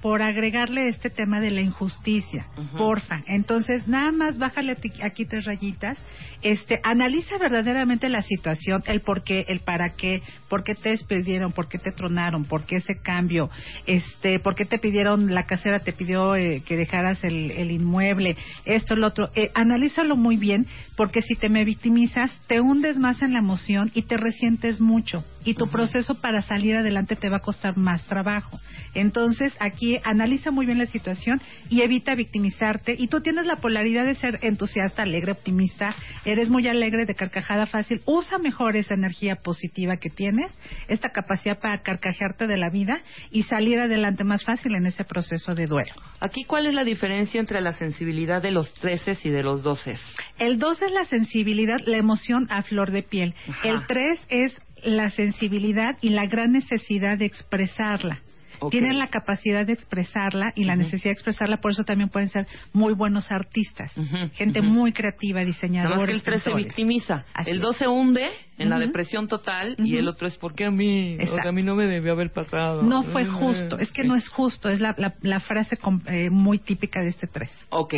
[0.00, 3.20] por agregarle este tema de la injusticia, porfa.
[3.26, 5.98] Entonces, nada más bájale aquí tres rayitas,
[6.42, 11.52] este, analiza verdaderamente la situación, el por qué, el para qué, por qué te despidieron,
[11.52, 13.50] por qué te tronaron, por qué ese cambio,
[13.86, 18.36] este, por qué te pidieron, la casera te pidió eh, que dejaras el, el, inmueble,
[18.64, 19.30] esto, lo otro.
[19.34, 23.90] Eh, analízalo muy bien, porque si te me victimizas, te hundes más en la emoción
[23.94, 25.24] y te resientes mucho.
[25.44, 28.60] Y tu proceso para salir adelante te va a costar más trabajo.
[28.94, 32.94] Entonces, aquí analiza muy bien la situación y evita victimizarte.
[32.98, 35.94] Y tú tienes la polaridad de ser entusiasta, alegre, optimista.
[36.24, 38.02] Eres muy alegre, de carcajada fácil.
[38.04, 40.56] Usa mejor esa energía positiva que tienes,
[40.88, 43.00] esta capacidad para carcajearte de la vida
[43.30, 45.92] y salir adelante más fácil en ese proceso de duelo.
[46.20, 49.96] Aquí, ¿cuál es la diferencia entre la sensibilidad de los 13 y de los 12?
[50.38, 53.34] El 12 es la sensibilidad, la emoción a flor de piel.
[53.64, 58.20] El 3 es la sensibilidad y la gran necesidad de expresarla.
[58.68, 62.46] Tienen la capacidad de expresarla y la necesidad de expresarla, por eso también pueden ser
[62.74, 63.94] muy buenos artistas,
[64.34, 66.06] gente muy creativa, diseñadores.
[66.06, 70.08] que el 3 se victimiza, el 2 se hunde en la depresión total y el
[70.08, 72.82] otro es porque a mí, a mí no me debió haber pasado.
[72.82, 77.00] No fue justo, es que no es justo, es la, la, frase eh, muy típica
[77.00, 77.50] de este 3.
[77.70, 77.94] Ok,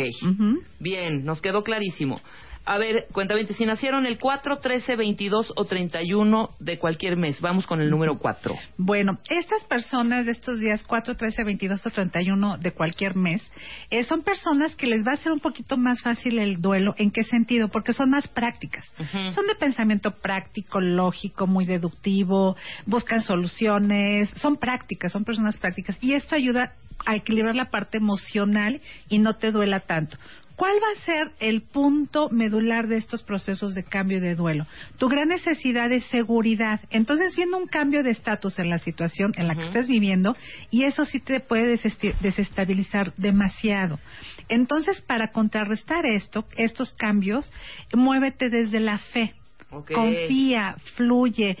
[0.79, 2.21] bien, nos quedó clarísimo.
[2.65, 7.67] A ver, cuéntame, si nacieron el 4, 13, 22 o 31 de cualquier mes, vamos
[7.67, 8.55] con el número 4.
[8.77, 13.41] Bueno, estas personas de estos días 4, 13, 22 o 31 de cualquier mes,
[13.89, 16.95] eh, son personas que les va a ser un poquito más fácil el duelo.
[16.97, 17.67] ¿En qué sentido?
[17.67, 18.89] Porque son más prácticas.
[19.33, 25.97] Son de pensamiento práctico, lógico, muy deductivo, buscan soluciones, son prácticas, son personas prácticas.
[26.01, 26.73] Y esto ayuda
[27.05, 30.17] a equilibrar la parte emocional y no te duela tanto.
[30.55, 34.67] ¿Cuál va a ser el punto medular de estos procesos de cambio y de duelo?
[34.99, 36.79] Tu gran necesidad de seguridad.
[36.91, 40.35] Entonces, viendo un cambio de estatus en la situación en la que estés viviendo,
[40.69, 41.79] y eso sí te puede
[42.21, 43.99] desestabilizar demasiado.
[44.47, 47.51] Entonces, para contrarrestar esto, estos cambios,
[47.93, 49.33] muévete desde la fe.
[49.69, 51.57] Confía, fluye,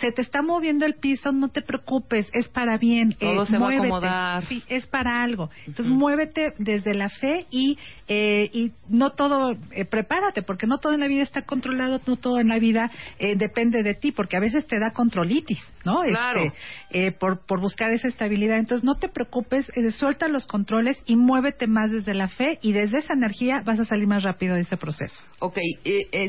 [0.00, 3.12] se te está moviendo el piso, no te preocupes, es para bien.
[3.12, 4.46] Todo se va a acomodar.
[4.46, 5.50] Sí, es para algo.
[5.66, 7.78] Entonces, muévete desde la fe y,
[8.08, 12.16] eh, y no todo, eh, prepárate, porque no todo en la vida está controlado, no
[12.16, 16.02] todo en la vida eh, depende de ti, porque a veces te da controlitis, ¿no?
[16.02, 16.52] Claro.
[16.90, 18.58] Este, por, por buscar esa estabilidad.
[18.58, 22.98] Entonces, no te preocupes, suelta los controles y muévete más desde la fe y desde
[22.98, 25.24] esa energía vas a salir más rápido de ese proceso.
[25.38, 25.58] Ok,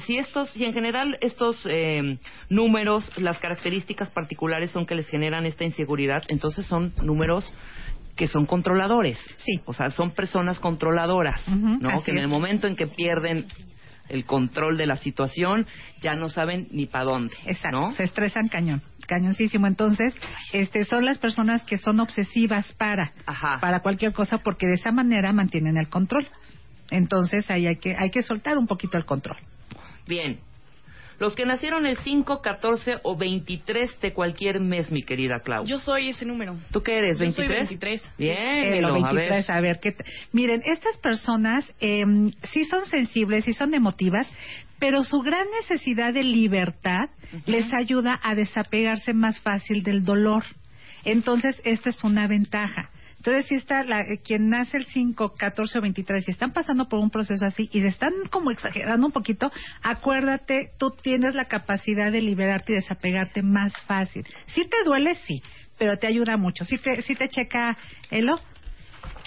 [0.05, 1.67] si estos, si en general estos
[2.49, 7.53] números, las características características particulares son que les generan esta inseguridad, entonces son números
[8.15, 9.17] que son controladores.
[9.45, 9.61] Sí.
[9.65, 12.03] O sea, son personas controladoras, ¿no?
[12.03, 13.45] que en el momento en que pierden
[14.09, 15.65] el control de la situación,
[16.01, 17.33] ya no saben ni para dónde.
[17.45, 17.91] Exacto.
[17.91, 19.67] Se estresan cañón, cañoncísimo.
[19.67, 20.13] Entonces,
[20.53, 23.13] este, son las personas que son obsesivas para,
[23.59, 26.27] para cualquier cosa, porque de esa manera mantienen el control.
[26.91, 29.37] Entonces, ahí hay que, hay que soltar un poquito el control.
[30.07, 30.39] Bien,
[31.19, 35.65] los que nacieron el 5, 14 o 23 de cualquier mes, mi querida Clau.
[35.65, 36.57] Yo soy ese número.
[36.71, 37.19] ¿Tú qué eres?
[37.19, 37.25] ¿23?
[37.25, 38.01] Yo soy 23.
[38.17, 39.03] Bien, sí.
[39.03, 39.79] 23, a ver.
[39.79, 39.95] qué
[40.31, 42.03] Miren, estas personas eh,
[42.51, 44.27] sí son sensibles, sí son emotivas,
[44.79, 47.09] pero su gran necesidad de libertad
[47.45, 50.43] les ayuda a desapegarse más fácil del dolor.
[51.03, 52.89] Entonces, esta es una ventaja.
[53.25, 56.87] Entonces, si está la, eh, quien nace el 5, 14 o 23 y están pasando
[56.87, 61.45] por un proceso así y se están como exagerando un poquito, acuérdate, tú tienes la
[61.45, 64.23] capacidad de liberarte y desapegarte más fácil.
[64.53, 65.41] Si te duele, sí,
[65.79, 66.65] pero te ayuda mucho.
[66.65, 67.75] Si te, si te checa,
[68.11, 68.35] Elo.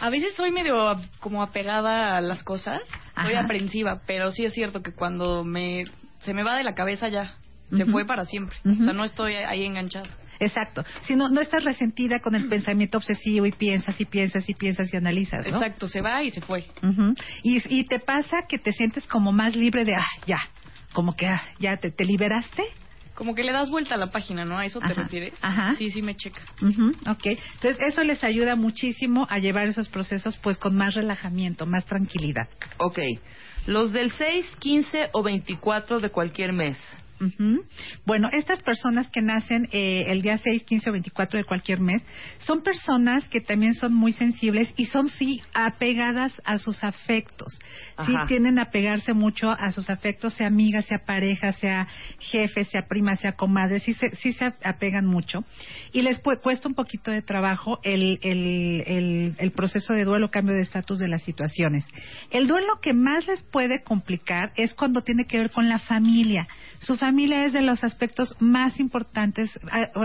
[0.00, 2.80] A veces soy medio como apegada a las cosas,
[3.20, 5.86] soy aprensiva, pero sí es cierto que cuando me
[6.20, 7.34] se me va de la cabeza ya,
[7.76, 8.56] se fue para siempre.
[8.64, 10.08] O sea, no estoy ahí enganchada.
[10.40, 10.84] Exacto.
[11.02, 14.92] Si no, no estás resentida con el pensamiento obsesivo y piensas y piensas y piensas
[14.92, 15.56] y analizas, ¿no?
[15.56, 16.66] Exacto, se va y se fue.
[17.42, 20.38] y, y, te pasa que te sientes como más libre de, ah, ya,
[20.92, 22.62] como que ah, ya te, te liberaste.
[23.14, 24.56] Como que le das vuelta a la página, ¿no?
[24.58, 25.34] ¿A eso te refieres?
[25.42, 25.74] Ajá.
[25.76, 26.40] Sí, sí me checa.
[27.10, 27.26] Ok.
[27.26, 32.48] Entonces, eso les ayuda muchísimo a llevar esos procesos pues con más relajamiento, más tranquilidad.
[32.78, 33.00] Ok.
[33.66, 36.78] Los del 6, 15 o 24 de cualquier mes.
[38.06, 42.04] Bueno, estas personas que nacen eh, el día 6, 15 o 24 de cualquier mes
[42.38, 47.58] son personas que también son muy sensibles y son sí apegadas a sus afectos.
[48.06, 51.88] Sí tienen a pegarse mucho a sus afectos, sea amiga, sea pareja, sea
[52.20, 55.44] jefe, sea prima, sea comadre, sí se, sí se apegan mucho.
[55.92, 60.62] Y les cuesta un poquito de trabajo el, el, el proceso de duelo, cambio de
[60.62, 61.84] estatus de las situaciones.
[62.30, 66.46] El duelo que más les puede complicar es cuando tiene que ver con la familia.
[66.78, 69.58] Su familia familia es de los aspectos más importantes.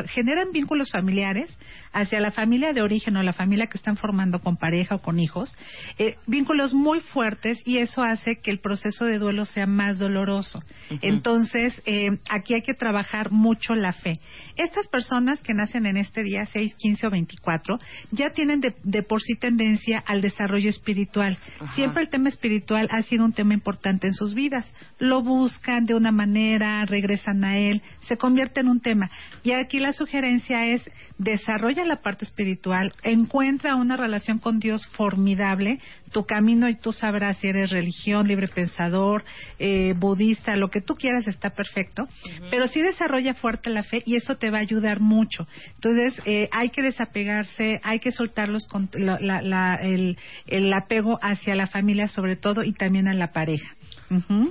[0.08, 1.50] Generan vínculos familiares
[1.92, 5.20] hacia la familia de origen o la familia que están formando con pareja o con
[5.20, 5.54] hijos,
[6.00, 10.63] eh, vínculos muy fuertes y eso hace que el proceso de duelo sea más doloroso.
[11.02, 14.20] Entonces, eh, aquí hay que trabajar mucho la fe.
[14.56, 17.80] Estas personas que nacen en este día, 6, 15 o 24,
[18.12, 21.38] ya tienen de, por sí tendencia al desarrollo espiritual.
[21.76, 24.72] Siempre el tema espiritual ha sido un tema importante en sus vidas.
[25.00, 29.10] Lo buscan de una manera, regresan a él, se convierte en un tema.
[29.43, 35.79] Y aquí la sugerencia es desarrolla la parte espiritual, encuentra una relación con Dios formidable,
[36.12, 39.23] tu camino y tú sabrás si eres religión, libre pensador,
[39.58, 42.03] eh, budista, lo que tú quieras está perfecto,
[42.51, 45.47] pero sí desarrolla fuerte la fe y eso te va a ayudar mucho.
[45.75, 52.08] Entonces, eh, hay que desapegarse, hay que soltar los, el, el apego hacia la familia
[52.08, 53.75] sobre todo y también a la pareja.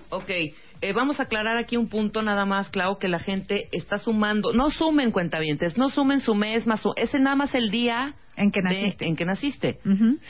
[0.09, 0.31] Ok.
[0.83, 4.53] Eh, vamos a aclarar aquí un punto nada más, claro, que la gente está sumando.
[4.53, 6.81] No sumen cuentavientes, no sumen su mes más.
[6.81, 9.07] Su, ese nada más el día en que naciste.
[9.07, 9.79] en que naciste.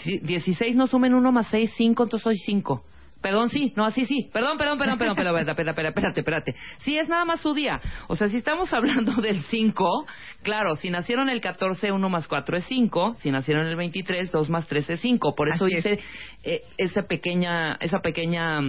[0.04, 2.84] 16 no sumen 1 más 6, 5, entonces soy 5.
[3.22, 4.28] Perdón, sí, no, así sí.
[4.32, 6.54] Perdón, perdón, perdón, perdón, perdón, espérate, espérate, espérate, espérate.
[6.78, 7.80] Sí, es nada más su día.
[8.08, 10.06] O sea, si estamos hablando del 5,
[10.42, 13.16] claro, si nacieron el 14, 1 más 4 es 5.
[13.20, 15.34] Si nacieron el 23, 2 más 3 es 5.
[15.36, 16.00] Por eso hice
[16.42, 18.60] eh, esa pequeña, esa pequeña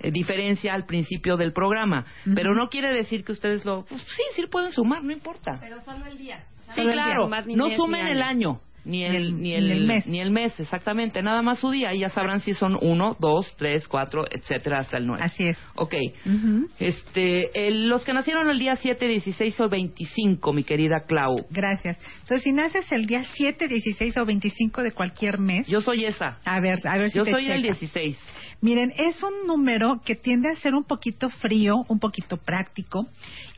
[0.00, 2.04] eh, diferencia al principio del programa.
[2.34, 3.84] Pero no quiere decir que ustedes lo...
[3.84, 5.58] Pues, sí, sí pueden sumar, no importa.
[5.60, 6.44] Pero solo el día.
[6.74, 7.30] sí, claro.
[7.46, 10.06] no sumen el año ni el, ni el, mes.
[10.06, 11.22] Ni el mes, exactamente.
[11.22, 14.96] Nada más su día y ya sabrán si son uno, dos, tres, cuatro, etcétera, hasta
[14.96, 15.22] el nueve.
[15.24, 15.58] Así es.
[15.76, 15.94] Ok.
[16.78, 21.36] este, los que nacieron el día 7, 16 o 25, mi querida Clau.
[21.50, 22.00] Gracias.
[22.22, 25.66] Entonces, si naces el día 7, 16 o 25 de cualquier mes.
[25.66, 26.38] Yo soy esa.
[26.44, 28.18] A ver, a ver si Yo soy el 16.
[28.62, 33.06] Miren, es un número que tiende a ser un poquito frío, un poquito práctico,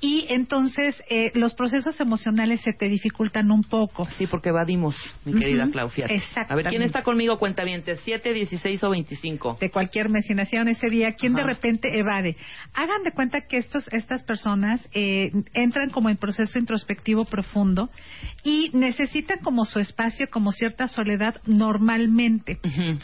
[0.01, 4.05] y entonces eh, los procesos emocionales se te dificultan un poco.
[4.17, 6.07] Sí, porque evadimos, mi querida Claudia.
[6.09, 6.53] Exacto.
[6.53, 7.38] A ver, ¿quién está conmigo?
[7.38, 9.59] Cuenta bien, ¿7, 16 o 25?
[9.61, 12.37] De cualquier mes y ese día, ¿quién de repente evade?
[12.75, 17.91] Hagan de cuenta que estos, estas personas eh, entran como en proceso introspectivo profundo
[18.45, 22.59] y necesitan como su espacio, como cierta soledad normalmente.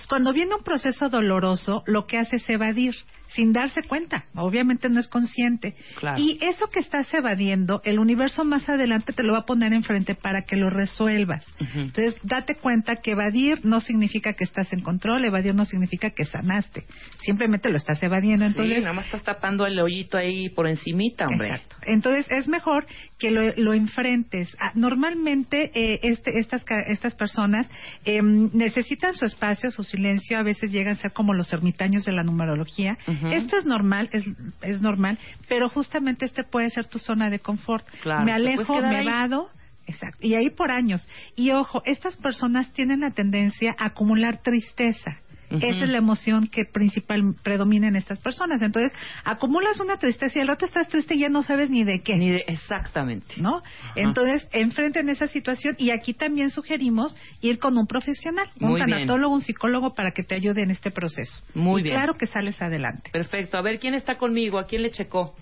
[0.09, 2.95] Cuando viene un proceso doloroso, lo que hace es evadir
[3.29, 4.25] sin darse cuenta.
[4.35, 5.75] Obviamente no es consciente.
[6.17, 10.15] Y eso que estás evadiendo, el universo más adelante te lo va a poner enfrente
[10.15, 11.47] para que lo resuelvas.
[11.59, 16.25] Entonces, date cuenta que evadir no significa que estás en control, evadir no significa que
[16.25, 16.85] sanaste.
[17.21, 18.47] Simplemente lo estás evadiendo.
[18.47, 21.49] Entonces, sí, nada más estás tapando el hoyito ahí por encimita, hombre.
[21.49, 21.77] Exacto.
[21.87, 22.87] Entonces, es mejor
[23.19, 24.57] que lo, enfrentes.
[24.61, 27.69] Ah, normalmente, eh, este, estas, estas personas
[28.05, 30.39] em, necesitan su espacio, su silencio.
[30.39, 32.97] A veces llegan a ser como los ermitaños de la numerología.
[33.27, 34.25] Esto es normal, es,
[34.63, 37.87] es normal, pero justamente este puede ser tu zona de confort.
[38.25, 39.51] me alejo, me vado.
[39.87, 40.19] Exacto.
[40.21, 41.09] Y ahí por años.
[41.35, 45.19] Y ojo, estas personas tienen la tendencia a acumular tristeza.
[45.51, 48.61] Esa es la emoción que principal predomina en estas personas.
[48.63, 48.93] Entonces,
[49.25, 52.17] acumulas una tristeza y al rato estás triste y ya no sabes ni de qué.
[52.17, 53.35] Ni de, exactamente.
[53.39, 53.63] ¿No?
[53.95, 59.43] Entonces, enfrenten esa situación y aquí también sugerimos ir con un profesional, un tanatólogo, un
[59.43, 61.41] psicólogo para que te ayude en este proceso.
[61.55, 61.97] Muy y bien.
[61.97, 63.11] Claro que sales adelante.
[63.11, 63.57] Perfecto.
[63.57, 64.59] A ver, ¿quién está conmigo?
[64.59, 65.35] ¿A quién le checó?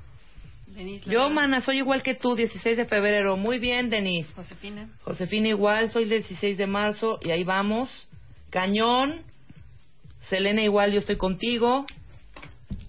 [0.68, 3.36] Denise, Yo, mana, soy igual que tú, 16 de febrero.
[3.36, 4.30] Muy bien, Denise.
[4.34, 4.88] Josefina.
[5.02, 8.08] Josefina igual, soy del 16 de marzo y ahí vamos.
[8.50, 9.22] Cañón.
[10.28, 11.86] Selena, igual yo estoy contigo.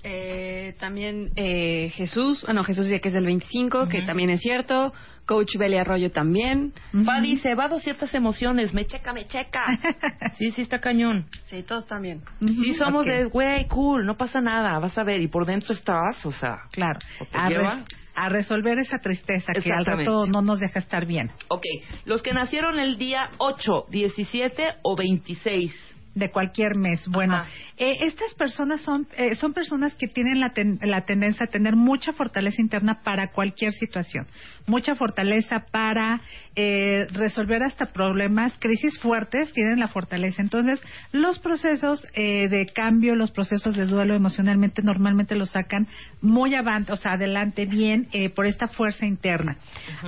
[0.03, 4.93] Eh, también eh, Jesús, bueno, Jesús dice que es del 25, que también es cierto.
[5.25, 6.71] Coach Beli Arroyo también.
[7.03, 9.59] Fa dice, vado ciertas emociones, me checa, me checa.
[10.37, 11.25] sí, sí está cañón.
[11.49, 12.21] Sí, todos también.
[12.39, 16.25] Sí, somos de, güey, cool, no pasa nada, vas a ver, y por dentro estás,
[16.25, 16.59] o sea.
[16.71, 16.99] Claro.
[17.33, 17.83] A,
[18.15, 21.29] a, resolver esa tristeza que al rato no nos deja estar bien.
[21.49, 21.63] Ok,
[22.05, 27.07] los que nacieron el día 8, 17 o 26 de cualquier mes.
[27.07, 27.43] Bueno,
[27.77, 30.51] eh, estas personas son, eh, son personas que tienen la,
[30.81, 34.25] la, tendencia a tener mucha fortaleza interna para cualquier situación,
[34.65, 36.21] mucha fortaleza para
[36.55, 40.41] eh, resolver hasta problemas, crisis fuertes, tienen la fortaleza.
[40.41, 45.87] Entonces, los procesos de cambio, los procesos de duelo emocionalmente normalmente los sacan
[46.21, 49.57] muy avante, o sea, adelante bien por esta fuerza interna.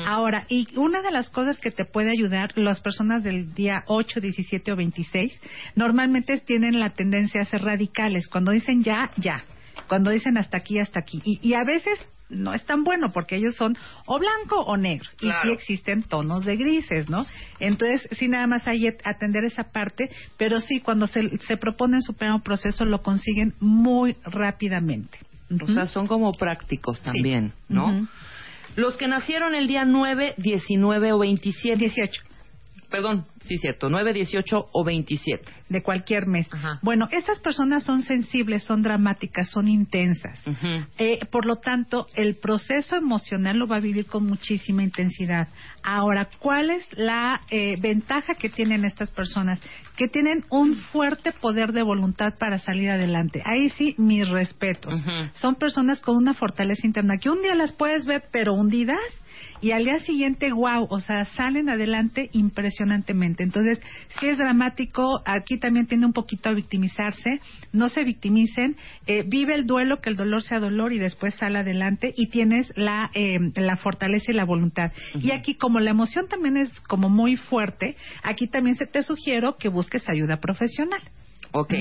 [0.06, 4.20] Ahora, y una de las cosas que te puede ayudar, las personas del día 8,
[4.20, 5.40] 17 o 26,
[5.76, 8.30] normalmente normalmente tienen la tendencia a ser radicales.
[8.30, 9.44] Cuando dicen ya, ya.
[9.90, 11.22] Cuando dicen hasta aquí, hasta aquí.
[11.26, 15.30] Y, a veces no es tan bueno porque ellos son o blanco o negro y
[15.30, 17.26] sí existen tonos de grises, ¿no?
[17.60, 22.04] Entonces sí nada más hay que atender esa parte, pero sí cuando se, se proponen
[22.04, 25.18] superar un proceso lo consiguen muy rápidamente.
[25.62, 28.08] O sea, son como prácticos también, ¿no?
[28.76, 31.80] Los que nacieron el día 9, 19 o 27.
[31.80, 32.29] 18.
[32.90, 35.46] Perdón, sí, cierto, 9, 18 o 27.
[35.70, 36.48] De cualquier mes.
[36.82, 40.42] Bueno, estas personas son sensibles, son dramáticas, son intensas.
[40.98, 45.50] eh, por lo tanto, el proceso emocional lo va a vivir con muchísima intensidad.
[45.84, 49.62] Ahora, ¿cuál es la eh, ventaja que tienen estas personas?
[49.96, 53.44] Que tienen un fuerte poder de voluntad para salir adelante.
[53.46, 54.96] Ahí sí, mis respetos.
[55.34, 58.98] Son personas con una fortaleza interna que un día las puedes ver, pero hundidas,
[59.62, 63.44] y al día siguiente, wow, o sea, salen adelante impresionantemente.
[63.44, 63.82] Entonces,
[64.20, 67.42] si es dramático, aquí también tiene un poquito a victimizarse,
[67.74, 68.76] no se victimicen,
[69.08, 72.72] eh, vive el duelo, que el dolor sea dolor y después sale adelante y tienes
[72.76, 74.92] la, eh, la fortaleza y la voluntad.
[75.22, 79.58] Y aquí, como la emoción también es como muy fuerte, aquí también se te sugiero
[79.58, 81.02] que busques ayuda profesional.
[81.52, 81.74] Ok,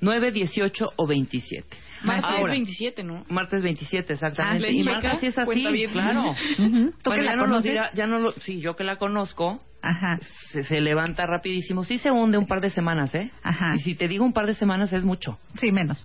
[0.00, 1.83] 9, 18 o 27.
[2.04, 3.24] Martes Ahora, 27, ¿no?
[3.28, 4.66] Martes 27, exactamente.
[4.68, 6.30] Ah, y Marta sí es así, claro.
[6.58, 6.92] Ujú.
[7.02, 8.96] ¿Tú Bueno, que la ya no nos dirá- ya no lo, sí, yo que la
[8.96, 10.18] conozco, Ajá.
[10.52, 11.84] se, se levanta rapidísimo.
[11.84, 13.30] Sí se hunde un par de semanas, ¿eh?
[13.42, 13.74] Ajá.
[13.76, 15.38] Y si te digo un par de semanas es mucho.
[15.58, 16.04] Sí, menos.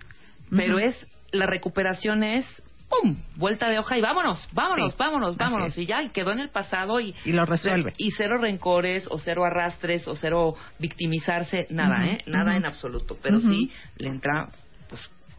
[0.54, 0.96] Pero es,
[1.32, 2.44] la recuperación es,
[2.88, 3.16] ¡pum!
[3.36, 5.78] Vuelta de hoja y vámonos, vámonos, Sí, vámonos, vámonos.
[5.78, 7.14] Y ya, y quedó en el pasado y...
[7.24, 7.92] Y lo resuelve.
[7.98, 12.22] Y cero rencores, o cero arrastres, o cero victimizarse, nada, ¿eh?
[12.26, 13.16] Nada en absoluto.
[13.22, 13.48] Pero Ujú.
[13.48, 14.48] sí le entra,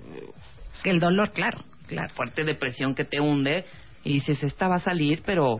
[0.03, 1.63] pues, El dolor, claro.
[1.89, 3.65] la fuerte depresión que te hunde
[4.03, 5.57] y dices, esta va a salir, pero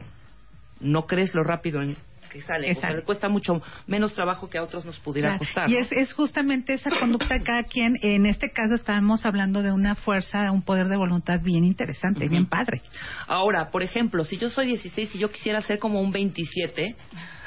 [0.80, 1.98] no crees lo rápido en
[2.32, 2.66] que sale.
[2.68, 2.96] Que O sea, sale.
[2.98, 5.40] le cuesta mucho menos trabajo que a otros nos pudiera Claro.
[5.40, 5.70] costar.
[5.70, 7.96] Y es, es justamente esa conducta de cada quien.
[8.02, 12.28] En este caso estábamos hablando de una fuerza, de un poder de voluntad bien interesante,
[12.28, 12.82] bien padre.
[13.28, 16.96] Ahora, por ejemplo, si yo soy 16 y yo quisiera ser como un 27,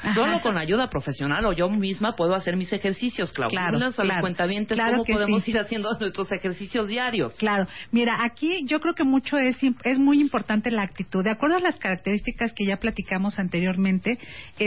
[0.03, 0.13] Ajá.
[0.13, 3.57] solo con ayuda profesional o yo misma puedo hacer mis ejercicios, Claudia.
[3.59, 4.21] Claro, a los claro.
[4.21, 5.51] cuentavientes Claro cómo podemos sí.
[5.51, 7.33] ir haciendo nuestros ejercicios diarios.
[7.37, 11.23] Claro, mira, aquí yo creo que mucho es, es muy importante la actitud.
[11.23, 14.19] De acuerdo a las características que ya platicamos anteriormente,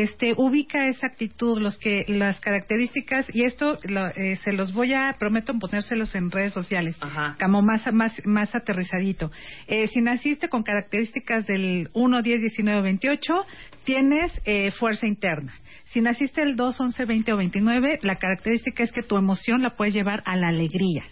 [0.09, 4.94] este, ubica esa actitud, los que, las características, y esto lo- eh, se los voy
[4.94, 7.36] a, prometo ponérselos en redes sociales, Ajá.
[7.40, 9.30] como más, más, más aterrizadito.
[9.66, 13.32] Eh, si naciste con características del 1, 10, 19, 28,
[13.84, 15.54] tienes eh, fuerza interna.
[15.90, 19.70] Si naciste el 2, 11, 20 o 29, la característica es que tu emoción la
[19.70, 21.02] puedes llevar a la alegría.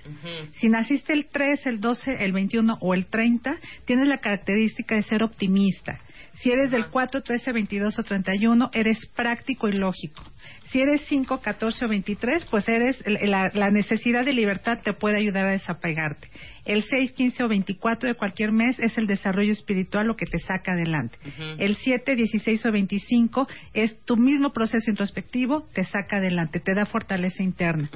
[0.60, 5.02] Si naciste el 3, el 12, el 21 o el 30, tienes la característica de
[5.02, 5.98] ser optimista.
[6.36, 10.22] Si eres del 4, 13, 22 o 31, eres práctico y lógico.
[10.70, 15.18] Si eres 5, 14 o 23, pues eres la, la necesidad de libertad te puede
[15.18, 16.28] ayudar a desapegarte.
[16.66, 20.38] El 6, 15 o 24 de cualquier mes es el desarrollo espiritual lo que te
[20.40, 21.16] saca adelante.
[21.58, 26.84] El 7, 16 o 25 es tu mismo proceso introspectivo, te saca adelante, te da
[26.84, 27.88] fortaleza interna.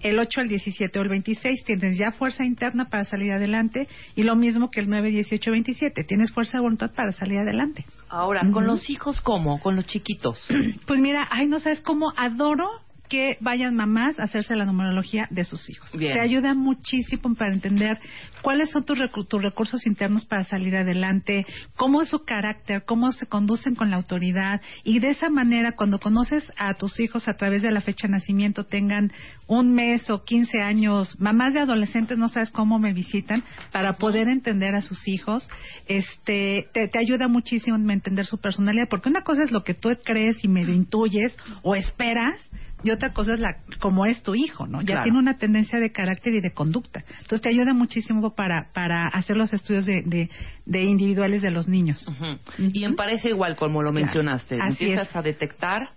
[0.00, 4.22] El 8 al 17 o el 26 tienes ya fuerza interna para salir adelante y
[4.22, 7.84] lo mismo que el 9, 18 o 27, tienes fuerza de voluntad para salir adelante.
[8.08, 9.58] Ahora, con los hijos, ¿cómo?
[9.60, 10.46] Con los chiquitos.
[10.86, 12.68] Pues mira, ay, no sabes cómo adoro
[13.12, 15.94] que vayan mamás a hacerse la numerología de sus hijos.
[15.94, 16.14] Bien.
[16.14, 17.98] Te ayuda muchísimo para entender
[18.40, 21.44] cuáles son tus, recu- tus recursos internos para salir adelante,
[21.76, 25.98] cómo es su carácter, cómo se conducen con la autoridad y de esa manera cuando
[26.00, 29.12] conoces a tus hijos a través de la fecha de nacimiento, tengan
[29.46, 34.28] un mes o 15 años, mamás de adolescentes no sabes cómo me visitan para poder
[34.30, 35.46] entender a sus hijos,
[35.86, 39.74] este te, te ayuda muchísimo a entender su personalidad, porque una cosa es lo que
[39.74, 42.40] tú crees y medio intuyes o esperas
[42.84, 44.80] y otra cosa es la como es tu hijo, ¿no?
[44.80, 45.02] Ya Claro.
[45.04, 47.04] tiene una tendencia de carácter y de conducta.
[47.20, 50.30] Entonces te ayuda muchísimo para para hacer los estudios de, de,
[50.66, 52.10] de individuales de los niños.
[52.58, 55.16] Y en pareja igual, como lo mencionaste, empiezas es.
[55.16, 55.88] a detectar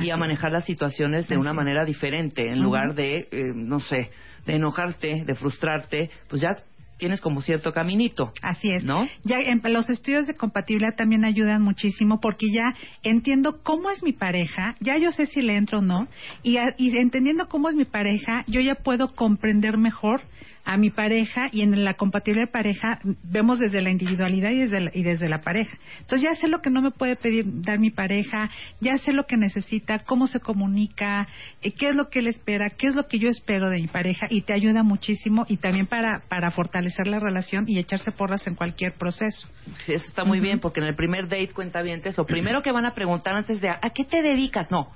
[0.00, 3.78] y a manejar las situaciones de Así una manera diferente, en lugar de, eh, no
[3.80, 4.10] sé,
[4.44, 6.50] de enojarte, de frustrarte, pues ya
[6.98, 8.32] tienes como cierto caminito.
[8.42, 8.84] Así es.
[8.84, 9.08] ¿No?
[9.24, 14.12] Ya en, los estudios de compatibilidad también ayudan muchísimo porque ya entiendo cómo es mi
[14.12, 16.08] pareja, ya yo sé si le entro o no,
[16.42, 20.22] y, a- y entendiendo cómo es mi pareja, yo ya puedo comprender mejor
[20.64, 24.80] a mi pareja y en la compatibilidad de pareja vemos desde la individualidad y desde
[24.80, 25.76] la, y desde la pareja.
[26.00, 28.50] Entonces ya sé lo que no me puede pedir dar mi pareja,
[28.80, 31.28] ya sé lo que necesita, cómo se comunica,
[31.62, 33.88] eh, qué es lo que él espera, qué es lo que yo espero de mi
[33.88, 38.46] pareja y te ayuda muchísimo y también para, para fortalecer la relación y echarse porras
[38.46, 39.48] en cualquier proceso.
[39.84, 42.86] Sí, eso está muy bien, porque en el primer date, cuentavientes, lo primero que van
[42.86, 44.70] a preguntar antes de, ¿a qué te dedicas?
[44.70, 44.90] No,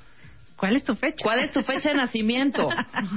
[0.59, 1.23] ¿Cuál es tu fecha?
[1.23, 2.69] ¿Cuál es tu fecha de nacimiento?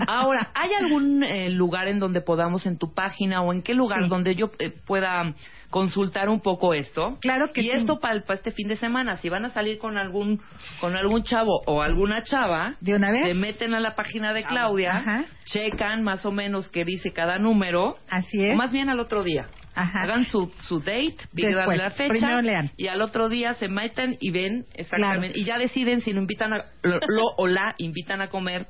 [0.08, 4.04] Ahora, ¿hay algún eh, lugar en donde podamos, en tu página o en qué lugar
[4.04, 4.10] Sí.
[4.10, 5.34] donde yo eh, pueda
[5.72, 7.18] consultar un poco esto?
[7.20, 7.72] Claro que y sí.
[7.72, 10.40] esto para este fin de semana, si van a salir con algún
[10.80, 13.26] con algún chavo o alguna chava, ¿De una vez?
[13.26, 15.26] se meten a la página de Claudia, Ajá.
[15.46, 18.54] checan más o menos qué dice cada número, Así es.
[18.54, 19.48] o más bien al otro día.
[19.74, 22.42] Hagan su, su date, digan la fecha.
[22.78, 25.40] Y al otro día se meten y ven exactamente.
[25.40, 28.68] Y ya deciden si lo invitan a, lo, o la invitan a comer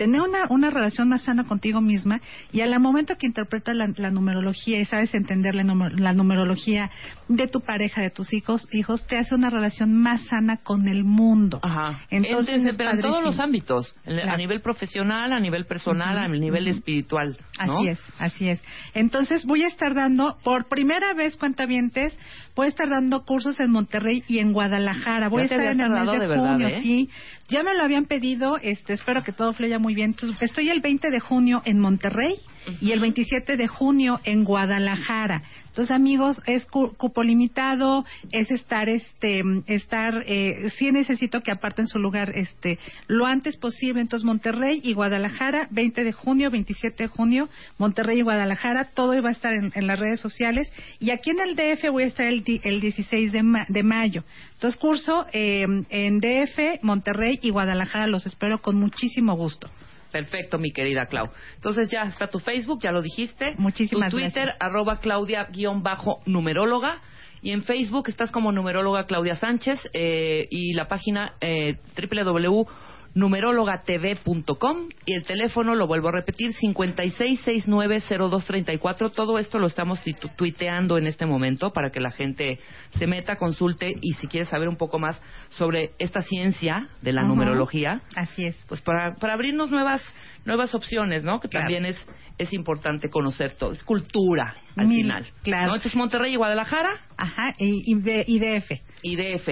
[0.00, 2.22] tener una, una relación más sana contigo misma
[2.52, 6.90] y al momento que interpretas la, numerología y sabes entender la, numerología
[7.28, 11.04] de tu pareja, de tus hijos, hijos, te hace una relación más sana con el
[11.04, 11.60] mundo.
[11.62, 12.00] Ajá.
[12.10, 17.36] Entonces, pero en todos los ámbitos, a nivel profesional, a nivel personal, a nivel espiritual.
[17.58, 18.62] Así es, así es.
[18.94, 22.18] Entonces voy a estar dando, por primera vez, cuentavientes,
[22.54, 25.28] voy a estar dando cursos en Monterrey y en Guadalajara.
[25.28, 26.80] Voy a estar en el mes de, junio, ¿eh?
[26.82, 27.08] sí.
[27.48, 30.14] Ya me lo habían pedido, este, espero que todo fluya muy bien.
[30.40, 32.40] estoy el 20 de junio en Monterrey
[32.80, 35.42] y el 27 de junio en Guadalajara.
[35.70, 42.00] Entonces, amigos, es cupo limitado, es estar, este, estar, eh, sí necesito que aparten su
[42.00, 44.00] lugar, este, lo antes posible.
[44.00, 47.48] Entonces, Monterrey y Guadalajara, 20 de junio, 27 de junio,
[47.78, 50.72] Monterrey y Guadalajara, todo va a estar en, las redes sociales.
[50.98, 54.24] Y aquí en el DF voy a estar el, el 16 de, de, mayo.
[54.54, 59.70] Entonces, curso eh, en DF, Monterrey y Guadalajara, los espero con muchísimo gusto.
[60.10, 61.30] Perfecto, mi querida Clau.
[61.54, 63.54] Entonces ya está tu Facebook, ya lo dijiste.
[63.58, 67.00] Muchísimas tu Twitter, arroba Claudia-numeróloga.
[67.42, 72.66] Y en Facebook estás como numeróloga Claudia Sánchez eh, y la página eh, www
[73.14, 79.12] numerologatv.com y el teléfono, lo vuelvo a repetir, 56690234.
[79.12, 80.00] Todo esto lo estamos
[80.36, 82.58] tuiteando en este momento para que la gente
[82.98, 87.24] se meta, consulte y si quiere saber un poco más sobre esta ciencia de la
[87.24, 88.00] numerología.
[88.14, 88.56] Así es.
[88.68, 90.02] Pues para, para abrirnos nuevas
[90.44, 91.40] nuevas opciones, ¿no?
[91.40, 91.98] Que también es
[92.40, 93.72] es importante conocer todo.
[93.72, 95.26] Es cultura al final.
[95.42, 95.68] Claro.
[95.68, 95.74] ¿no?
[95.74, 96.90] Entonces Monterrey y Guadalajara.
[97.18, 97.52] Ajá.
[97.58, 98.70] Y, y, DF.
[99.02, 99.48] Y DF.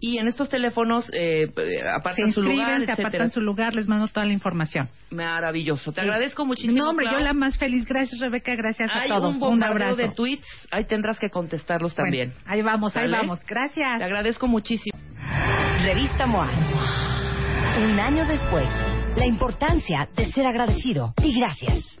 [0.00, 1.52] Y en estos teléfonos eh,
[1.94, 4.88] apartan su lugar, se apartan su lugar, les mando toda la información.
[5.10, 5.92] Maravilloso.
[5.92, 6.76] Te agradezco muchísimo.
[6.76, 7.84] No, hombre, yo la más feliz.
[7.86, 8.54] Gracias, Rebeca.
[8.54, 9.36] Gracias a todos.
[9.40, 9.96] Un, un abrazo.
[9.96, 10.46] de tweets.
[10.70, 12.32] Ahí tendrás que contestarlos también.
[12.46, 13.40] ahí vamos, ahí vamos.
[13.46, 13.98] Gracias.
[13.98, 14.98] Te agradezco muchísimo.
[15.82, 16.50] Revista MOA.
[17.78, 18.68] Un año después
[19.16, 22.00] la importancia de ser agradecido y gracias.